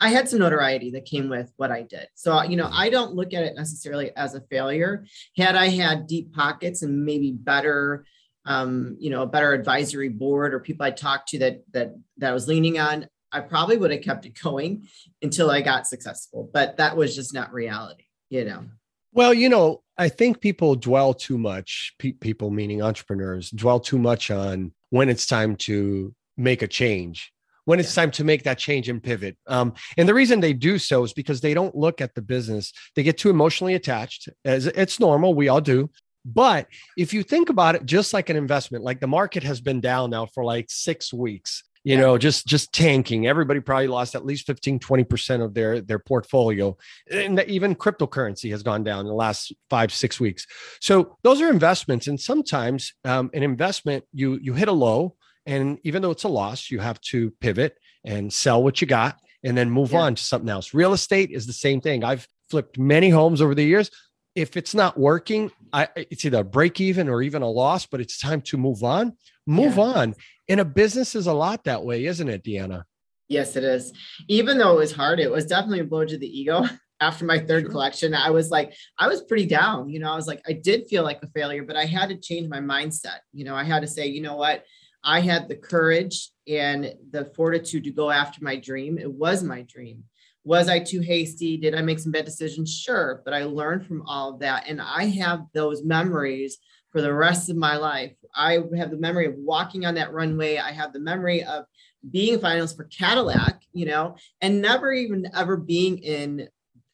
I 0.01 0.09
had 0.09 0.29
some 0.29 0.41
notoriety 0.41 0.91
that 0.91 1.07
came 1.07 1.29
with 1.29 1.53
what 1.57 1.71
I 1.71 1.83
did. 1.83 2.09
So, 2.15 2.43
you 2.43 2.57
know, 2.57 2.69
I 2.71 2.91
don't 2.91 3.15
look 3.15 3.33
at 3.33 3.45
it 3.45 3.55
necessarily 3.57 4.15
as 4.17 4.35
a 4.35 4.43
failure. 4.51 5.07
Had 5.37 5.57
I 5.57 5.69
had 5.69 6.07
deep 6.07 6.35
pockets 6.35 6.83
and 6.83 7.07
maybe 7.07 7.33
better, 7.33 8.05
um, 8.45 8.97
you 8.99 9.11
know, 9.11 9.23
a 9.23 9.27
better 9.27 9.53
advisory 9.53 10.09
board 10.09 10.55
or 10.55 10.61
people 10.61 10.85
I 10.85 10.91
talked 10.91 11.29
to 11.31 11.39
that 11.41 11.63
that 11.73 11.95
that 12.19 12.31
I 12.31 12.35
was 12.35 12.49
leaning 12.49 12.79
on, 12.79 13.09
I 13.33 13.41
probably 13.41 13.77
would 13.77 13.91
have 13.91 14.03
kept 14.03 14.27
it 14.27 14.39
going 14.41 14.89
until 15.23 15.51
I 15.51 15.61
got 15.61 15.87
successful. 15.87 16.49
But 16.53 16.77
that 16.77 16.97
was 16.97 17.15
just 17.15 17.35
not 17.35 17.53
reality, 17.53 18.05
you 18.29 18.45
know. 18.45 18.65
Well, 19.13 19.33
you 19.33 19.49
know, 19.49 19.83
I 19.97 20.09
think 20.09 20.41
people 20.41 20.75
dwell 20.75 21.15
too 21.15 21.39
much. 21.39 21.95
Pe- 21.99 22.13
people, 22.13 22.51
meaning 22.51 22.83
entrepreneurs, 22.83 23.51
dwell 23.51 23.81
too 23.81 23.99
much 23.99 24.31
on 24.31 24.73
when 24.91 25.09
it's 25.09 25.27
time 25.27 25.57
to 25.57 26.15
make 26.37 26.63
a 26.63 26.69
change 26.69 27.33
when 27.65 27.81
it's 27.81 27.95
time 27.95 28.11
to 28.13 28.25
make 28.25 28.43
that 28.45 28.59
change 28.59 28.89
and 28.89 29.03
pivot. 29.03 29.37
Um, 29.47 29.75
and 29.97 30.09
the 30.09 30.15
reason 30.15 30.41
they 30.41 30.53
do 30.53 30.79
so 30.79 31.05
is 31.05 31.13
because 31.13 31.41
they 31.41 31.55
don't 31.55 31.75
look 31.75 32.01
at 32.01 32.15
the 32.15 32.23
business. 32.23 32.73
They 32.95 33.03
get 33.03 33.19
too 33.19 33.31
emotionally 33.31 33.75
attached, 33.75 34.29
as 34.45 34.67
it's 34.67 35.01
normal. 35.01 35.35
We 35.35 35.49
all 35.49 35.61
do. 35.61 35.91
But 36.25 36.69
if 36.97 37.13
you 37.13 37.23
think 37.23 37.51
about 37.51 37.75
it, 37.75 37.85
just 37.85 38.13
like 38.13 38.31
an 38.31 38.37
investment, 38.37 38.85
like 38.85 39.01
the 39.01 39.07
market 39.07 39.43
has 39.43 39.61
been 39.61 39.81
down 39.81 40.11
now 40.11 40.27
for 40.27 40.45
like 40.45 40.67
six 40.69 41.13
weeks, 41.13 41.65
you 41.85 41.99
know, 41.99 42.17
just 42.17 42.47
just 42.47 42.73
tanking. 42.73 43.27
Everybody 43.27 43.61
probably 43.61 43.89
lost 43.89 44.15
at 44.15 44.25
least 44.25 44.47
15, 44.47 44.79
20% 44.79 45.45
of 45.45 45.53
their 45.53 45.83
their 45.83 45.99
portfolio. 45.99 46.77
And 47.11 47.39
even 47.47 47.75
cryptocurrency 47.75 48.51
has 48.53 48.63
gone 48.63 48.85
down 48.85 49.01
in 49.01 49.07
the 49.07 49.13
last 49.13 49.53
five, 49.69 49.93
six 49.93 50.19
weeks. 50.19 50.47
So 50.81 51.19
those 51.23 51.43
are 51.43 51.51
investments. 51.51 52.07
And 52.07 52.19
sometimes 52.19 52.95
um, 53.05 53.31
an 53.35 53.43
investment, 53.43 54.05
you 54.15 54.39
you 54.43 54.55
hit 54.55 54.69
a 54.69 54.73
low 54.73 55.17
and 55.47 55.79
even 55.83 56.03
though 56.03 56.11
it's 56.11 56.25
a 56.25 56.29
loss, 56.29 56.71
you 56.71 56.79
have 56.79 57.01
to 57.03 57.31
pivot 57.41 57.77
and 58.05 58.33
sell 58.33 58.63
what 58.63 58.81
you 58.81 58.87
got 58.87 59.19
and 59.43 59.57
then 59.57 59.71
move 59.71 59.93
yeah. 59.93 60.01
on 60.01 60.15
to 60.15 60.23
something 60.23 60.49
else. 60.49 60.75
Real 60.75 60.93
estate 60.93 61.31
is 61.31 61.47
the 61.47 61.53
same 61.53 61.81
thing. 61.81 62.03
I've 62.03 62.27
flipped 62.51 62.79
many 62.79 63.11
homes 63.11 63.43
over 63.43 63.55
the 63.55 63.65
years. 63.65 63.91
If 64.35 64.57
it's 64.57 64.75
not 64.75 64.99
working, 64.99 65.51
I, 65.73 65.89
it's 65.97 66.25
either 66.25 66.41
a 66.41 66.45
break 66.45 66.81
even 66.81 67.09
or 67.09 67.23
even 67.23 67.43
a 67.43 67.49
loss, 67.49 67.87
but 67.87 68.01
it's 68.01 68.19
time 68.19 68.41
to 68.43 68.57
move 68.57 68.83
on. 68.83 69.17
Move 69.47 69.77
yeah. 69.77 69.85
on. 69.85 70.15
And 70.49 70.61
a 70.61 70.65
business 70.65 71.15
is 71.15 71.27
a 71.27 71.33
lot 71.33 71.65
that 71.65 71.85
way, 71.85 72.05
isn't 72.07 72.29
it, 72.29 72.43
Deanna? 72.43 72.85
Yes, 73.29 73.57
it 73.57 73.65
is. 73.65 73.93
Even 74.29 74.59
though 74.59 74.73
it 74.73 74.79
was 74.79 74.93
hard, 74.93 75.21
it 75.21 75.31
was 75.31 75.47
definitely 75.47 75.81
a 75.81 75.85
blow 75.85 76.05
to 76.05 76.19
the 76.19 76.27
ego. 76.27 76.65
After 77.01 77.25
my 77.25 77.39
third 77.39 77.65
sure. 77.65 77.71
collection, 77.71 78.15
I 78.15 78.31
was 78.31 78.51
like, 78.51 78.73
I 78.99 79.09
was 79.09 79.23
pretty 79.23 79.47
down. 79.47 79.91
You 79.91 79.99
know, 79.99 80.13
I 80.13 80.15
was 80.15 80.29
like, 80.29 80.41
I 80.47 80.53
did 80.53 80.87
feel 80.87 81.03
like 81.03 81.21
a 81.23 81.29
failure, 81.29 81.65
but 81.65 81.77
I 81.77 81.85
had 81.85 82.09
to 82.11 82.17
change 82.17 82.49
my 82.49 82.61
mindset. 82.61 83.19
You 83.33 83.45
know, 83.45 83.57
I 83.57 83.65
had 83.65 83.81
to 83.81 83.89
say, 83.89 84.07
you 84.07 84.23
know 84.23 84.37
what? 84.37 84.65
I 85.03 85.21
had 85.21 85.49
the 85.49 85.57
courage 85.57 86.31
and 86.49 86.95
the 87.11 87.27
fortitude 87.37 87.85
to 87.85 87.91
go 87.91 88.11
after 88.11 88.43
my 88.43 88.57
dream. 88.57 88.97
It 88.97 89.13
was 89.13 89.43
my 89.43 89.63
dream. 89.63 90.05
Was 90.45 90.69
I 90.69 90.79
too 90.79 91.01
hasty? 91.01 91.57
Did 91.57 91.75
I 91.75 91.83
make 91.83 91.99
some 91.99 92.13
bad 92.13 92.27
decisions? 92.27 92.73
Sure, 92.73 93.23
but 93.25 93.35
I 93.35 93.45
learned 93.45 93.87
from 93.87 94.03
all 94.07 94.35
of 94.35 94.41
that. 94.41 94.65
And 94.69 94.81
I 94.81 95.07
have 95.07 95.47
those 95.55 95.83
memories 95.83 96.59
for 96.93 97.01
the 97.01 97.13
rest 97.13 97.51
of 97.51 97.57
my 97.57 97.77
life. 97.77 98.13
I 98.37 98.61
have 98.77 98.91
the 98.91 98.97
memory 98.97 99.27
of 99.27 99.35
walking 99.37 99.85
on 99.85 99.95
that 99.95 100.13
runway. 100.13 100.59
I 100.59 100.73
have 100.73 100.93
the 100.93 101.01
memory 101.01 101.43
of 101.43 101.65
being 102.09 102.35
a 102.35 102.39
finalist 102.39 102.77
for 102.77 102.85
Cadillac, 102.85 103.63
you 103.73 103.87
know, 103.87 104.17
and 104.41 104.61
never 104.61 104.93
even 104.93 105.27
ever 105.35 105.57
being 105.57 105.99
in 105.99 106.49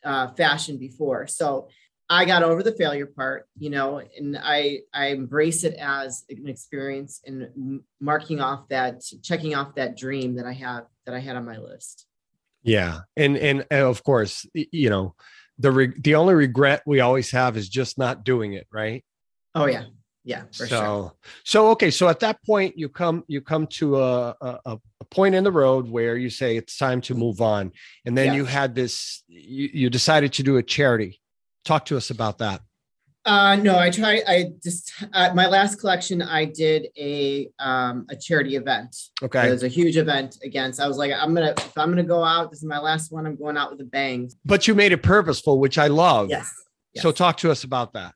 uh, 0.05 0.29
fashion 0.29 0.79
before. 0.79 1.27
So 1.27 1.69
I 2.09 2.25
got 2.25 2.43
over 2.43 2.63
the 2.63 2.73
failure 2.73 3.07
part, 3.07 3.47
you 3.59 3.71
know, 3.71 4.03
and 4.17 4.39
I 4.41 4.81
I 4.95 5.09
embrace 5.09 5.65
it 5.65 5.75
as 5.75 6.25
an 6.29 6.49
experience 6.49 7.21
and 7.27 7.83
marking 8.01 8.41
off 8.41 8.69
that, 8.69 9.03
checking 9.23 9.55
off 9.55 9.75
that 9.75 9.97
dream 9.97 10.37
that 10.37 10.47
I 10.47 10.53
have 10.55 10.87
that 11.07 11.15
I 11.15 11.21
had 11.21 11.37
on 11.37 11.45
my 11.45 11.59
list. 11.59 12.07
Yeah, 12.63 13.01
and 13.17 13.37
and, 13.37 13.67
of 13.71 14.03
course, 14.05 14.47
you 14.55 14.91
know, 14.91 15.15
the 15.59 15.73
re- 15.73 15.95
the 15.99 16.15
only 16.15 16.35
regret 16.35 16.83
we 16.87 17.01
always 17.01 17.31
have 17.31 17.57
is 17.57 17.69
just 17.69 17.99
not 17.99 18.25
doing 18.25 18.53
it, 18.53 18.67
right? 18.73 19.05
Oh 19.55 19.67
yeah, 19.67 19.85
yeah. 20.25 20.45
so 20.51 20.67
sure. 20.67 21.13
so 21.45 21.71
okay, 21.71 21.91
so 21.91 22.09
at 22.09 22.21
that 22.21 22.43
point, 22.45 22.79
you 22.79 22.89
come 22.89 23.25
you 23.29 23.41
come 23.41 23.67
to 23.69 23.97
a, 23.99 24.37
a, 24.41 24.79
a 25.01 25.05
point 25.11 25.35
in 25.35 25.45
the 25.45 25.53
road 25.53 25.89
where 25.89 26.17
you 26.17 26.29
say 26.31 26.57
it's 26.57 26.77
time 26.77 27.01
to 27.03 27.15
move 27.15 27.41
on, 27.41 27.73
and 28.05 28.17
then 28.17 28.35
you 28.35 28.45
had 28.45 28.75
this 28.75 29.23
you, 29.27 29.71
you 29.73 29.91
decided 29.91 30.35
to 30.35 30.43
do 30.43 30.59
a 30.59 30.63
charity 30.63 31.21
Talk 31.65 31.87
to 31.87 31.97
us 31.97 32.11
about 32.11 32.39
that. 32.39 32.63
Uh, 33.27 33.57
no, 33.57 33.79
I 33.79 33.91
try. 33.91 34.23
I 34.27 34.53
just 34.63 34.93
uh, 35.13 35.33
my 35.35 35.47
last 35.47 35.79
collection. 35.79 36.23
I 36.23 36.47
did 36.47 36.89
a 36.97 37.51
um, 37.59 38.07
a 38.09 38.17
charity 38.17 38.57
event. 38.57 38.97
Okay, 39.23 39.47
it 39.47 39.51
was 39.51 39.63
a 39.63 39.69
huge 39.69 39.99
event 39.99 40.39
against. 40.43 40.81
I 40.81 40.89
was 40.89 40.97
like, 40.97 41.13
I'm 41.13 41.35
gonna 41.35 41.53
if 41.57 41.77
I'm 41.77 41.91
gonna 41.91 42.03
go 42.03 42.25
out. 42.25 42.51
This 42.51 42.61
is 42.61 42.65
my 42.65 42.79
last 42.79 43.13
one. 43.13 43.27
I'm 43.27 43.37
going 43.37 43.59
out 43.59 43.71
with 43.71 43.81
a 43.83 43.85
bang. 43.85 44.31
But 44.45 44.67
you 44.67 44.75
made 44.75 44.93
it 44.93 45.03
purposeful, 45.03 45.59
which 45.59 45.77
I 45.77 45.89
love. 45.89 46.31
Yes. 46.31 46.51
yes. 46.95 47.03
So 47.03 47.13
talk 47.13 47.37
to 47.39 47.51
us 47.51 47.63
about 47.65 47.93
that. 47.93 48.15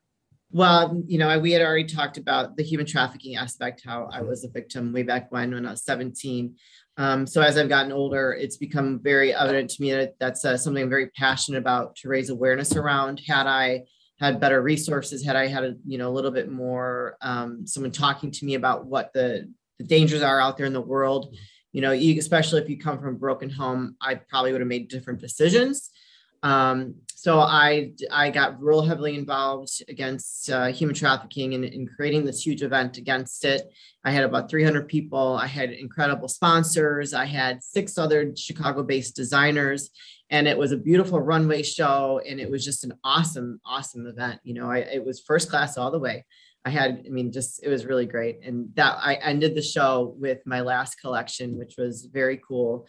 Well, 0.50 1.02
you 1.06 1.18
know, 1.18 1.38
we 1.38 1.52
had 1.52 1.60
already 1.60 1.84
talked 1.84 2.16
about 2.16 2.56
the 2.56 2.62
human 2.62 2.86
trafficking 2.86 3.36
aspect. 3.36 3.82
How 3.84 4.08
I 4.10 4.22
was 4.22 4.44
a 4.44 4.48
victim 4.48 4.92
way 4.92 5.02
back 5.02 5.30
when, 5.30 5.52
when 5.52 5.66
I 5.66 5.72
was 5.72 5.84
17. 5.84 6.54
Um, 6.96 7.26
so 7.26 7.42
as 7.42 7.58
I've 7.58 7.68
gotten 7.68 7.92
older, 7.92 8.32
it's 8.32 8.56
become 8.56 9.00
very 9.02 9.34
evident 9.34 9.68
to 9.70 9.82
me 9.82 9.90
that 9.92 10.14
that's 10.20 10.44
uh, 10.44 10.56
something 10.56 10.84
I'm 10.84 10.88
very 10.88 11.08
passionate 11.08 11.58
about 11.58 11.96
to 11.96 12.08
raise 12.08 12.30
awareness 12.30 12.76
around. 12.76 13.20
Had 13.26 13.48
I 13.48 13.84
had 14.20 14.40
better 14.40 14.62
resources, 14.62 15.24
had 15.24 15.36
I 15.36 15.46
had 15.46 15.64
a 15.64 15.74
you 15.86 15.98
know 15.98 16.08
a 16.08 16.12
little 16.12 16.30
bit 16.30 16.50
more 16.50 17.16
um, 17.20 17.66
someone 17.66 17.92
talking 17.92 18.30
to 18.30 18.44
me 18.44 18.54
about 18.54 18.86
what 18.86 19.12
the 19.12 19.50
the 19.78 19.84
dangers 19.84 20.22
are 20.22 20.40
out 20.40 20.56
there 20.56 20.66
in 20.66 20.72
the 20.72 20.80
world, 20.80 21.34
you 21.72 21.80
know, 21.80 21.92
especially 21.92 22.62
if 22.62 22.68
you 22.68 22.78
come 22.78 22.98
from 22.98 23.16
a 23.16 23.18
broken 23.18 23.50
home, 23.50 23.96
I 24.00 24.14
probably 24.14 24.52
would 24.52 24.60
have 24.60 24.68
made 24.68 24.88
different 24.88 25.20
decisions. 25.20 25.90
Um, 26.44 26.96
so 27.14 27.40
I 27.40 27.92
I 28.12 28.30
got 28.30 28.62
real 28.62 28.82
heavily 28.82 29.16
involved 29.16 29.82
against 29.88 30.50
uh, 30.50 30.66
human 30.66 30.94
trafficking 30.94 31.54
and 31.54 31.64
in 31.64 31.86
creating 31.88 32.24
this 32.24 32.46
huge 32.46 32.62
event 32.62 32.98
against 32.98 33.46
it. 33.46 33.62
I 34.04 34.10
had 34.10 34.24
about 34.24 34.50
300 34.50 34.86
people. 34.86 35.38
I 35.40 35.46
had 35.46 35.70
incredible 35.70 36.28
sponsors. 36.28 37.14
I 37.14 37.24
had 37.24 37.64
six 37.64 37.96
other 37.96 38.36
Chicago-based 38.36 39.16
designers, 39.16 39.88
and 40.30 40.48
it 40.48 40.56
was 40.56 40.72
a 40.72 40.76
beautiful 40.76 41.20
runway 41.20 41.62
show. 41.62 42.20
And 42.26 42.40
it 42.40 42.50
was 42.50 42.64
just 42.64 42.84
an 42.84 42.94
awesome, 43.04 43.60
awesome 43.64 44.06
event. 44.06 44.40
You 44.44 44.54
know, 44.54 44.70
I, 44.70 44.78
it 44.78 45.04
was 45.04 45.20
first 45.20 45.50
class 45.50 45.76
all 45.76 45.90
the 45.90 45.98
way. 45.98 46.24
I 46.64 46.70
had, 46.70 47.02
I 47.06 47.10
mean, 47.10 47.30
just 47.30 47.62
it 47.62 47.68
was 47.68 47.84
really 47.84 48.06
great. 48.06 48.40
And 48.42 48.68
that 48.74 48.96
I 49.00 49.14
ended 49.16 49.54
the 49.54 49.62
show 49.62 50.14
with 50.18 50.38
my 50.46 50.62
last 50.62 50.96
collection, 51.00 51.58
which 51.58 51.74
was 51.76 52.08
very 52.10 52.40
cool 52.46 52.86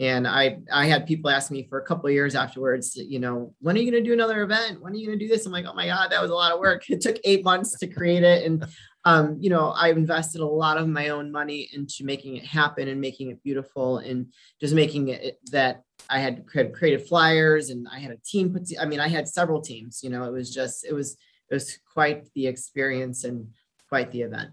and 0.00 0.26
i 0.26 0.58
i 0.72 0.86
had 0.86 1.06
people 1.06 1.30
ask 1.30 1.50
me 1.50 1.66
for 1.68 1.78
a 1.78 1.84
couple 1.84 2.10
years 2.10 2.34
afterwards 2.34 2.96
you 2.96 3.18
know 3.18 3.54
when 3.60 3.76
are 3.76 3.78
you 3.78 3.90
going 3.90 4.02
to 4.02 4.08
do 4.08 4.12
another 4.12 4.42
event? 4.42 4.80
When 4.80 4.92
are 4.92 4.96
you 4.96 5.06
going 5.06 5.18
to 5.18 5.24
do 5.24 5.28
this? 5.28 5.46
I'm 5.46 5.52
like 5.52 5.66
oh 5.66 5.74
my 5.74 5.86
god 5.86 6.10
that 6.10 6.22
was 6.22 6.30
a 6.30 6.34
lot 6.34 6.52
of 6.52 6.58
work. 6.58 6.84
It 6.88 7.00
took 7.00 7.16
eight 7.24 7.44
months 7.44 7.78
to 7.78 7.86
create 7.86 8.22
it. 8.22 8.44
And 8.44 8.66
um, 9.04 9.36
you 9.38 9.50
know 9.50 9.74
i 9.76 9.90
invested 9.90 10.40
a 10.40 10.46
lot 10.46 10.78
of 10.78 10.88
my 10.88 11.10
own 11.10 11.30
money 11.30 11.68
into 11.72 12.04
making 12.04 12.36
it 12.36 12.44
happen 12.44 12.88
and 12.88 13.00
making 13.00 13.30
it 13.30 13.42
beautiful 13.42 13.98
and 13.98 14.32
just 14.60 14.74
making 14.74 15.08
it 15.08 15.38
that 15.50 15.82
i 16.08 16.18
had 16.18 16.46
created 16.46 17.06
flyers 17.06 17.70
and 17.70 17.86
i 17.92 17.98
had 17.98 18.12
a 18.12 18.16
team 18.24 18.52
put 18.52 18.62
i 18.80 18.84
mean 18.84 19.00
i 19.00 19.08
had 19.08 19.28
several 19.28 19.60
teams 19.60 20.00
you 20.02 20.10
know 20.10 20.24
it 20.24 20.32
was 20.32 20.52
just 20.52 20.86
it 20.86 20.94
was 20.94 21.16
it 21.50 21.54
was 21.54 21.78
quite 21.92 22.24
the 22.34 22.46
experience 22.46 23.24
and 23.24 23.48
quite 23.88 24.10
the 24.10 24.22
event 24.22 24.50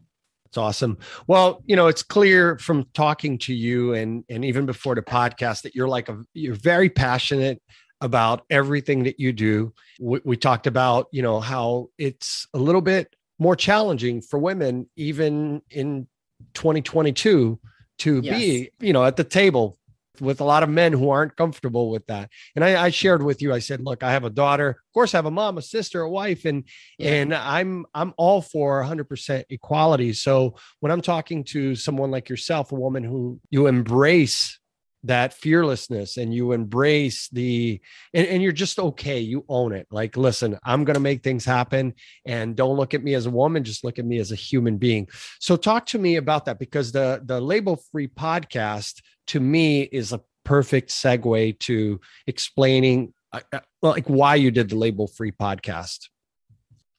it's 0.52 0.58
awesome. 0.58 0.98
Well, 1.28 1.64
you 1.66 1.78
know, 1.78 1.88
it's 1.88 2.04
clear 2.04 2.58
from 2.58 2.86
talking 2.94 3.38
to 3.38 3.54
you 3.54 3.94
and 3.94 4.26
and 4.30 4.44
even 4.44 4.66
before 4.66 4.96
the 4.96 5.02
podcast 5.02 5.62
that 5.62 5.74
you're 5.74 5.88
like 5.88 6.10
a 6.10 6.22
you're 6.34 6.56
very 6.56 6.90
passionate 6.90 7.62
about 8.02 8.44
everything 8.50 9.04
that 9.04 9.18
you 9.18 9.32
do. 9.32 9.74
We, 10.02 10.20
we 10.26 10.36
talked 10.36 10.68
about, 10.68 11.08
you 11.14 11.22
know, 11.22 11.40
how 11.40 11.88
it's 11.98 12.48
a 12.54 12.58
little 12.58 12.82
bit 12.82 13.16
more 13.40 13.56
challenging 13.56 14.22
for 14.22 14.40
women 14.40 14.90
even 14.98 15.62
in 15.70 16.10
2022 16.54 17.58
to 18.00 18.22
yes. 18.22 18.38
be, 18.38 18.72
you 18.82 18.92
know, 18.92 19.06
at 19.06 19.16
the 19.16 19.24
table 19.24 19.78
with 20.20 20.42
a 20.42 20.44
lot 20.44 20.64
of 20.64 20.70
men 20.70 20.94
who 20.94 21.10
aren't 21.10 21.36
comfortable 21.36 21.90
with 21.90 22.06
that. 22.08 22.30
And 22.56 22.66
I, 22.66 22.72
I, 22.72 22.74
mm-hmm. 22.74 22.90
shared 22.92 23.24
with 23.24 23.42
you, 23.42 23.54
I 23.54 23.60
said, 23.60 23.82
look, 23.82 24.04
I 24.04 24.12
have 24.12 24.26
a 24.26 24.30
daughter, 24.30 24.70
of 24.70 24.94
course, 24.94 25.14
I 25.14 25.18
have 25.18 25.26
a 25.26 25.32
mom, 25.32 25.58
a 25.58 25.62
sister, 25.62 26.02
a 26.02 26.10
wife, 26.10 26.46
and 26.46 26.64
yeah. 26.98 27.12
and 27.12 27.34
I'm 27.34 27.86
I'm 27.94 28.14
all 28.18 28.42
for 28.42 28.84
100% 28.84 29.46
equality. 29.50 30.14
So 30.14 30.56
when 30.80 30.92
I'm 30.92 31.02
talking 31.02 31.44
to 31.46 31.76
someone 31.76 32.12
like 32.12 32.30
yourself, 32.30 32.72
a 32.72 32.76
woman 32.76 33.04
who 33.04 33.40
you 33.50 33.68
embrace 33.68 34.60
that 35.04 35.34
fearlessness 35.34 36.18
and 36.18 36.34
you 36.34 36.52
embrace 36.52 37.28
the 37.30 37.82
and, 38.14 38.28
and, 38.28 38.44
you're 38.44 38.52
just 38.52 38.78
okay 38.78 39.20
you 39.20 39.44
own 39.50 39.72
it 39.72 39.88
like 39.90 40.16
listen 40.16 40.58
i'm 40.64 40.84
going 40.84 40.94
to 40.94 41.00
make 41.00 41.24
things 41.24 41.44
happen 41.44 41.94
and 42.26 42.56
don't 42.56 42.78
look 42.78 42.94
at 42.94 43.04
me 43.04 43.16
as 43.16 43.26
a 43.26 43.32
woman 43.32 43.64
just 43.64 43.84
look 43.84 43.98
at 43.98 44.06
me 44.06 44.20
as 44.20 44.32
a 44.32 44.36
human 44.36 44.78
being 44.78 45.08
so 45.40 45.56
talk 45.56 45.86
to 45.86 45.98
me 45.98 46.18
about 46.18 46.46
that 46.46 46.60
because 46.60 46.92
the 46.92 47.22
the 47.26 47.42
label 47.42 47.82
free 47.92 48.08
podcast 48.08 49.02
to 49.32 49.40
me 49.40 49.82
is 49.82 50.14
a 50.14 50.22
perfect 50.44 50.90
segue 50.90 51.60
to 51.60 52.00
explaining 52.28 53.14
uh, 53.32 53.40
uh 53.54 53.60
like 53.82 54.08
why 54.08 54.36
you 54.36 54.52
did 54.52 54.70
the 54.70 54.76
label 54.76 55.08
free 55.08 55.32
podcast. 55.32 56.10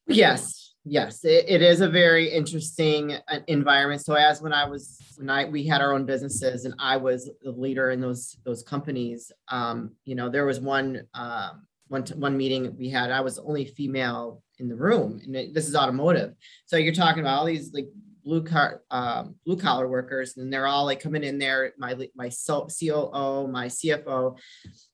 Yes 0.06 0.60
yes. 0.84 1.24
It, 1.24 1.44
it 1.46 1.62
is 1.62 1.80
a 1.80 1.88
very 1.88 2.28
interesting 2.28 3.12
uh, 3.28 3.38
environment. 3.46 4.04
So 4.04 4.14
as 4.14 4.42
when 4.42 4.52
i 4.52 4.64
was 4.64 4.98
when 5.16 5.30
i 5.30 5.44
we 5.44 5.64
had 5.64 5.80
our 5.80 5.92
own 5.92 6.06
businesses 6.06 6.64
and 6.64 6.74
i 6.80 6.96
was 6.96 7.30
the 7.42 7.52
leader 7.52 7.90
in 7.90 8.00
those 8.00 8.36
those 8.44 8.64
companies 8.64 9.30
um 9.48 9.92
you 10.04 10.16
know 10.16 10.28
there 10.28 10.44
was 10.44 10.58
one 10.58 11.02
um 11.14 11.66
one 11.86 12.02
one 12.16 12.36
meeting 12.36 12.74
we 12.76 12.88
had 12.88 13.12
i 13.12 13.20
was 13.20 13.36
the 13.36 13.42
only 13.42 13.64
female 13.64 14.42
in 14.62 14.68
the 14.68 14.76
room. 14.76 15.20
And 15.24 15.36
it, 15.36 15.54
this 15.54 15.68
is 15.68 15.76
automotive. 15.76 16.34
So 16.66 16.76
you're 16.76 16.94
talking 16.94 17.20
about 17.20 17.38
all 17.38 17.44
these 17.44 17.74
like 17.74 17.88
blue 18.24 18.42
car 18.42 18.82
um, 18.90 19.34
blue 19.44 19.56
collar 19.56 19.88
workers 19.88 20.36
and 20.36 20.52
they're 20.52 20.66
all 20.66 20.84
like 20.84 21.00
coming 21.00 21.24
in 21.24 21.38
there 21.38 21.72
my 21.78 21.94
my 22.14 22.28
coo 22.28 23.48
my 23.48 23.66
cfo 23.66 24.38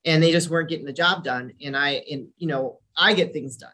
and 0.04 0.22
they 0.22 0.32
just 0.32 0.50
weren't 0.50 0.68
getting 0.68 0.86
the 0.86 0.92
job 0.92 1.24
done 1.24 1.52
and 1.62 1.76
i 1.76 2.02
and 2.10 2.28
you 2.36 2.46
know 2.46 2.78
i 2.96 3.12
get 3.12 3.32
things 3.32 3.56
done 3.56 3.70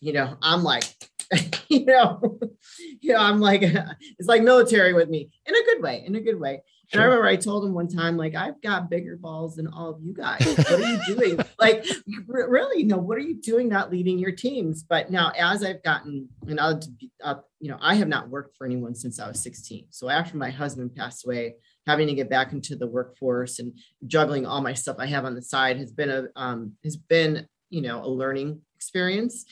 you 0.00 0.12
know 0.12 0.36
i'm 0.42 0.62
like 0.62 0.84
you 1.68 1.84
know, 1.84 2.38
you 3.00 3.12
know, 3.12 3.18
I'm 3.18 3.40
like, 3.40 3.62
it's 4.18 4.28
like 4.28 4.42
military 4.42 4.92
with 4.94 5.08
me 5.08 5.30
in 5.46 5.54
a 5.54 5.64
good 5.64 5.82
way, 5.82 6.04
in 6.06 6.14
a 6.16 6.20
good 6.20 6.38
way. 6.38 6.62
And 6.92 7.02
I 7.02 7.04
remember 7.04 7.26
I 7.26 7.36
told 7.36 7.64
him 7.64 7.74
one 7.74 7.88
time, 7.88 8.16
like, 8.16 8.34
I've 8.34 8.62
got 8.62 8.88
bigger 8.88 9.16
balls 9.16 9.56
than 9.56 9.68
all 9.68 9.90
of 9.90 10.00
you 10.00 10.14
guys. 10.14 10.42
What 10.46 10.80
are 10.80 10.90
you 10.90 11.00
doing? 11.06 11.38
like, 11.58 11.84
really, 12.26 12.82
no, 12.84 12.96
what 12.96 13.18
are 13.18 13.22
you 13.22 13.40
doing 13.40 13.68
not 13.68 13.90
leading 13.90 14.18
your 14.18 14.32
teams? 14.32 14.82
But 14.82 15.10
now, 15.10 15.32
as 15.38 15.62
I've 15.62 15.82
gotten, 15.82 16.28
and 16.46 16.58
I'll, 16.58 16.80
uh, 17.22 17.36
you 17.60 17.70
know, 17.70 17.76
I 17.80 17.94
have 17.96 18.08
not 18.08 18.30
worked 18.30 18.56
for 18.56 18.66
anyone 18.66 18.94
since 18.94 19.20
I 19.20 19.28
was 19.28 19.42
16. 19.42 19.88
So 19.90 20.08
after 20.08 20.38
my 20.38 20.48
husband 20.48 20.94
passed 20.94 21.26
away, 21.26 21.56
having 21.86 22.08
to 22.08 22.14
get 22.14 22.30
back 22.30 22.52
into 22.52 22.74
the 22.74 22.86
workforce 22.86 23.58
and 23.58 23.78
juggling 24.06 24.46
all 24.46 24.62
my 24.62 24.74
stuff 24.74 24.96
I 24.98 25.06
have 25.06 25.26
on 25.26 25.34
the 25.34 25.42
side 25.42 25.76
has 25.76 25.92
been 25.92 26.10
a, 26.10 26.28
um, 26.36 26.72
has 26.84 26.96
been, 26.96 27.46
you 27.68 27.82
know, 27.82 28.02
a 28.02 28.08
learning 28.08 28.62
experience. 28.76 29.44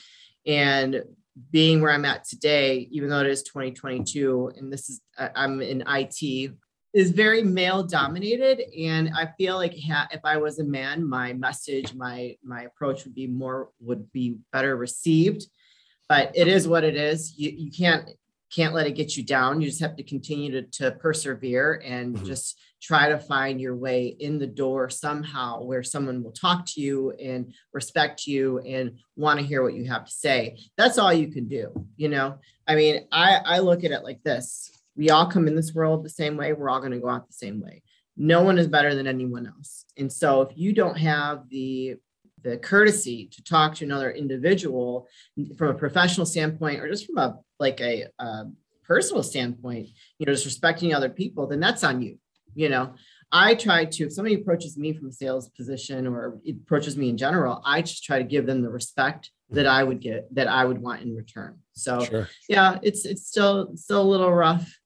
And 0.47 1.03
being 1.51 1.81
where 1.81 1.91
I'm 1.91 2.05
at 2.05 2.25
today, 2.25 2.87
even 2.91 3.09
though 3.09 3.19
it 3.19 3.27
is 3.27 3.43
2022 3.43 4.53
and 4.57 4.73
this 4.73 4.89
is 4.89 5.01
I'm 5.17 5.61
in 5.61 5.83
IT, 5.87 6.51
is 6.97 7.11
very 7.11 7.43
male 7.43 7.83
dominated, 7.83 8.59
and 8.75 9.11
I 9.15 9.27
feel 9.37 9.55
like 9.55 9.73
if 9.75 10.21
I 10.23 10.37
was 10.37 10.57
a 10.57 10.63
man, 10.63 11.07
my 11.07 11.31
message, 11.33 11.93
my 11.93 12.35
my 12.43 12.63
approach 12.63 13.03
would 13.03 13.13
be 13.13 13.27
more 13.27 13.69
would 13.79 14.11
be 14.11 14.37
better 14.51 14.75
received. 14.75 15.45
But 16.09 16.31
it 16.33 16.47
is 16.47 16.67
what 16.67 16.83
it 16.83 16.95
is. 16.95 17.37
You 17.37 17.51
you 17.55 17.71
can't 17.71 18.09
can't 18.51 18.73
let 18.73 18.87
it 18.87 18.95
get 18.95 19.15
you 19.15 19.23
down. 19.23 19.61
You 19.61 19.67
just 19.67 19.81
have 19.81 19.95
to 19.97 20.03
continue 20.03 20.49
to, 20.53 20.61
to 20.79 20.91
persevere 20.93 21.83
and 21.85 22.15
mm-hmm. 22.15 22.25
just 22.25 22.59
try 22.81 23.09
to 23.09 23.19
find 23.19 23.61
your 23.61 23.75
way 23.75 24.15
in 24.19 24.39
the 24.39 24.47
door 24.47 24.89
somehow 24.89 25.61
where 25.61 25.83
someone 25.83 26.23
will 26.23 26.31
talk 26.31 26.65
to 26.67 26.81
you 26.81 27.11
and 27.11 27.53
respect 27.73 28.25
you 28.25 28.59
and 28.59 28.97
want 29.15 29.39
to 29.39 29.45
hear 29.45 29.61
what 29.61 29.73
you 29.73 29.85
have 29.85 30.05
to 30.05 30.11
say. 30.11 30.57
That's 30.77 30.97
all 30.97 31.13
you 31.13 31.27
can 31.27 31.47
do. 31.47 31.87
You 31.95 32.09
know, 32.09 32.39
I 32.65 32.75
mean, 32.75 33.05
I, 33.11 33.41
I 33.43 33.59
look 33.59 33.83
at 33.83 33.91
it 33.91 34.03
like 34.03 34.23
this 34.23 34.71
we 34.97 35.09
all 35.09 35.27
come 35.27 35.47
in 35.47 35.55
this 35.55 35.73
world 35.73 36.03
the 36.03 36.09
same 36.09 36.35
way, 36.37 36.53
we're 36.53 36.69
all 36.69 36.79
going 36.79 36.91
to 36.91 36.99
go 36.99 37.09
out 37.09 37.27
the 37.27 37.33
same 37.33 37.61
way. 37.61 37.83
No 38.17 38.43
one 38.43 38.57
is 38.57 38.67
better 38.67 38.95
than 38.95 39.07
anyone 39.07 39.45
else. 39.45 39.85
And 39.97 40.11
so 40.11 40.41
if 40.41 40.57
you 40.57 40.73
don't 40.73 40.97
have 40.97 41.47
the 41.49 41.95
the 42.43 42.57
courtesy 42.57 43.27
to 43.33 43.43
talk 43.43 43.75
to 43.75 43.83
another 43.83 44.11
individual 44.11 45.07
from 45.57 45.69
a 45.69 45.73
professional 45.73 46.25
standpoint 46.25 46.79
or 46.79 46.87
just 46.87 47.05
from 47.05 47.17
a 47.17 47.39
like 47.59 47.81
a, 47.81 48.05
a 48.19 48.45
personal 48.83 49.23
standpoint, 49.23 49.89
you 50.17 50.25
know, 50.25 50.33
just 50.33 50.45
respecting 50.45 50.93
other 50.93 51.09
people, 51.09 51.47
then 51.47 51.59
that's 51.59 51.83
on 51.83 52.01
you. 52.01 52.17
You 52.55 52.69
know, 52.69 52.93
I 53.31 53.55
try 53.55 53.85
to, 53.85 54.05
if 54.05 54.13
somebody 54.13 54.35
approaches 54.35 54.77
me 54.77 54.93
from 54.93 55.09
a 55.09 55.11
sales 55.11 55.49
position 55.49 56.07
or 56.07 56.39
approaches 56.47 56.95
me 56.95 57.09
in 57.09 57.17
general, 57.17 57.61
I 57.65 57.81
just 57.81 58.03
try 58.03 58.19
to 58.19 58.23
give 58.23 58.45
them 58.45 58.61
the 58.61 58.69
respect 58.69 59.31
that 59.49 59.67
I 59.67 59.83
would 59.83 59.99
get, 59.99 60.33
that 60.35 60.47
I 60.47 60.63
would 60.63 60.81
want 60.81 61.01
in 61.01 61.15
return. 61.15 61.59
So 61.73 61.99
sure. 62.03 62.29
yeah, 62.47 62.79
it's 62.81 63.05
it's 63.05 63.27
still 63.27 63.75
still 63.75 64.01
a 64.01 64.03
little 64.03 64.33
rough, 64.33 64.76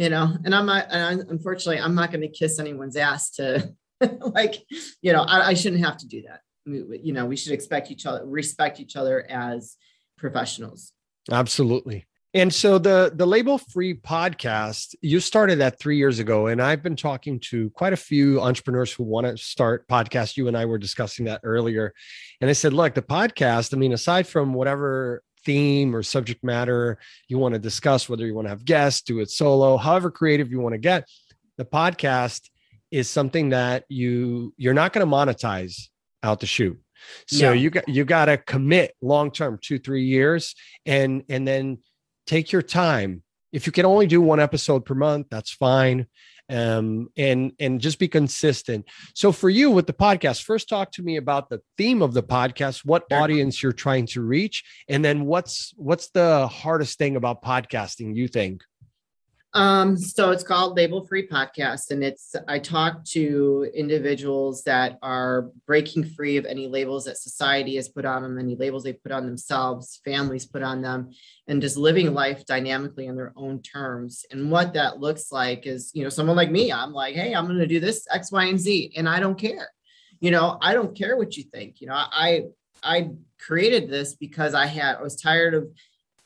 you 0.00 0.08
know. 0.08 0.34
And 0.44 0.54
I'm 0.54 0.66
not, 0.66 0.86
and 0.90 1.20
unfortunately, 1.28 1.80
I'm 1.80 1.94
not 1.94 2.10
going 2.10 2.22
to 2.22 2.28
kiss 2.28 2.58
anyone's 2.58 2.96
ass 2.96 3.32
to, 3.32 3.72
like, 4.20 4.64
you 5.02 5.12
know, 5.12 5.22
I, 5.22 5.48
I 5.48 5.54
shouldn't 5.54 5.84
have 5.84 5.98
to 5.98 6.08
do 6.08 6.22
that. 6.22 6.40
You 6.66 7.12
know 7.12 7.24
we 7.24 7.36
should 7.36 7.52
expect 7.52 7.90
each 7.90 8.04
other 8.04 8.24
respect 8.24 8.80
each 8.80 8.94
other 8.94 9.26
as 9.28 9.76
professionals. 10.18 10.92
Absolutely. 11.32 12.06
And 12.34 12.54
so 12.54 12.78
the 12.78 13.10
the 13.12 13.26
label 13.26 13.58
free 13.58 13.94
podcast 13.94 14.94
you 15.00 15.20
started 15.20 15.58
that 15.60 15.80
three 15.80 15.96
years 15.96 16.18
ago 16.18 16.46
and 16.46 16.62
i've 16.62 16.82
been 16.82 16.94
talking 16.94 17.40
to 17.48 17.70
quite 17.70 17.94
a 17.94 17.96
few 17.96 18.40
entrepreneurs 18.40 18.92
who 18.92 19.04
want 19.04 19.26
to 19.26 19.36
start 19.36 19.88
podcasts. 19.88 20.36
You 20.36 20.48
and 20.48 20.56
i 20.56 20.66
were 20.66 20.78
discussing 20.78 21.24
that 21.24 21.40
earlier. 21.42 21.92
And 22.40 22.50
i 22.50 22.52
said 22.52 22.74
look 22.74 22.94
the 22.94 23.02
podcast 23.02 23.74
i 23.74 23.78
mean 23.78 23.94
aside 23.94 24.28
from 24.28 24.52
whatever 24.52 25.22
theme 25.44 25.94
or 25.94 26.02
subject 26.02 26.42
matter 26.44 26.98
you 27.28 27.38
want 27.38 27.54
to 27.54 27.58
discuss 27.58 28.08
whether 28.08 28.26
you 28.26 28.34
want 28.34 28.46
to 28.46 28.50
have 28.50 28.64
guests 28.64 29.02
do 29.02 29.20
it 29.20 29.30
solo 29.30 29.76
however 29.76 30.10
creative 30.10 30.50
you 30.50 30.60
want 30.60 30.74
to 30.74 30.78
get 30.78 31.08
the 31.56 31.64
podcast 31.64 32.48
is 32.90 33.08
something 33.08 33.50
that 33.50 33.84
you 33.88 34.52
you're 34.56 34.74
not 34.74 34.92
going 34.92 35.08
to 35.08 35.16
monetize 35.16 35.88
out 36.22 36.40
the 36.40 36.46
shoot. 36.46 36.78
So 37.26 37.46
no. 37.48 37.52
you 37.52 37.70
got 37.70 37.88
you 37.88 38.04
got 38.04 38.26
to 38.26 38.36
commit 38.36 38.94
long 39.00 39.30
term, 39.30 39.58
two 39.60 39.78
three 39.78 40.04
years, 40.04 40.54
and 40.84 41.22
and 41.28 41.46
then 41.46 41.78
take 42.26 42.52
your 42.52 42.62
time. 42.62 43.22
If 43.52 43.66
you 43.66 43.72
can 43.72 43.86
only 43.86 44.06
do 44.06 44.20
one 44.20 44.40
episode 44.40 44.84
per 44.84 44.94
month, 44.94 45.28
that's 45.30 45.50
fine. 45.50 46.06
Um, 46.50 47.08
and 47.16 47.52
and 47.60 47.80
just 47.80 47.98
be 47.98 48.08
consistent. 48.08 48.86
So 49.14 49.30
for 49.30 49.48
you 49.48 49.70
with 49.70 49.86
the 49.86 49.92
podcast, 49.92 50.42
first 50.42 50.68
talk 50.68 50.90
to 50.92 51.02
me 51.02 51.16
about 51.16 51.48
the 51.48 51.60
theme 51.78 52.02
of 52.02 52.12
the 52.12 52.22
podcast, 52.22 52.84
what 52.84 53.04
audience 53.12 53.62
you're 53.62 53.72
trying 53.72 54.06
to 54.06 54.22
reach, 54.22 54.64
and 54.88 55.04
then 55.04 55.26
what's 55.26 55.72
what's 55.76 56.10
the 56.10 56.48
hardest 56.48 56.98
thing 56.98 57.16
about 57.16 57.42
podcasting 57.42 58.16
you 58.16 58.26
think? 58.26 58.62
Um, 59.52 59.96
so 59.96 60.30
it's 60.30 60.44
called 60.44 60.76
Label 60.76 61.04
Free 61.04 61.26
Podcast, 61.26 61.90
and 61.90 62.04
it's 62.04 62.36
I 62.46 62.60
talk 62.60 63.04
to 63.06 63.68
individuals 63.74 64.62
that 64.62 64.96
are 65.02 65.50
breaking 65.66 66.04
free 66.04 66.36
of 66.36 66.46
any 66.46 66.68
labels 66.68 67.06
that 67.06 67.16
society 67.16 67.74
has 67.74 67.88
put 67.88 68.04
on 68.04 68.22
them, 68.22 68.38
any 68.38 68.54
labels 68.54 68.84
they 68.84 68.92
put 68.92 69.10
on 69.10 69.26
themselves, 69.26 70.00
families 70.04 70.46
put 70.46 70.62
on 70.62 70.82
them, 70.82 71.10
and 71.48 71.60
just 71.60 71.76
living 71.76 72.14
life 72.14 72.46
dynamically 72.46 73.08
on 73.08 73.16
their 73.16 73.32
own 73.34 73.60
terms. 73.60 74.24
And 74.30 74.52
what 74.52 74.74
that 74.74 75.00
looks 75.00 75.32
like 75.32 75.66
is, 75.66 75.90
you 75.94 76.04
know, 76.04 76.10
someone 76.10 76.36
like 76.36 76.52
me, 76.52 76.72
I'm 76.72 76.92
like, 76.92 77.16
hey, 77.16 77.34
I'm 77.34 77.46
going 77.46 77.58
to 77.58 77.66
do 77.66 77.80
this 77.80 78.06
X, 78.12 78.30
Y, 78.30 78.44
and 78.44 78.60
Z, 78.60 78.92
and 78.96 79.08
I 79.08 79.18
don't 79.18 79.38
care. 79.38 79.68
You 80.20 80.30
know, 80.30 80.58
I 80.62 80.74
don't 80.74 80.96
care 80.96 81.16
what 81.16 81.36
you 81.36 81.42
think. 81.42 81.80
You 81.80 81.88
know, 81.88 81.94
I 81.96 82.44
I 82.84 83.10
created 83.40 83.90
this 83.90 84.14
because 84.14 84.54
I 84.54 84.66
had 84.66 84.96
I 84.96 85.02
was 85.02 85.16
tired 85.16 85.54
of 85.54 85.68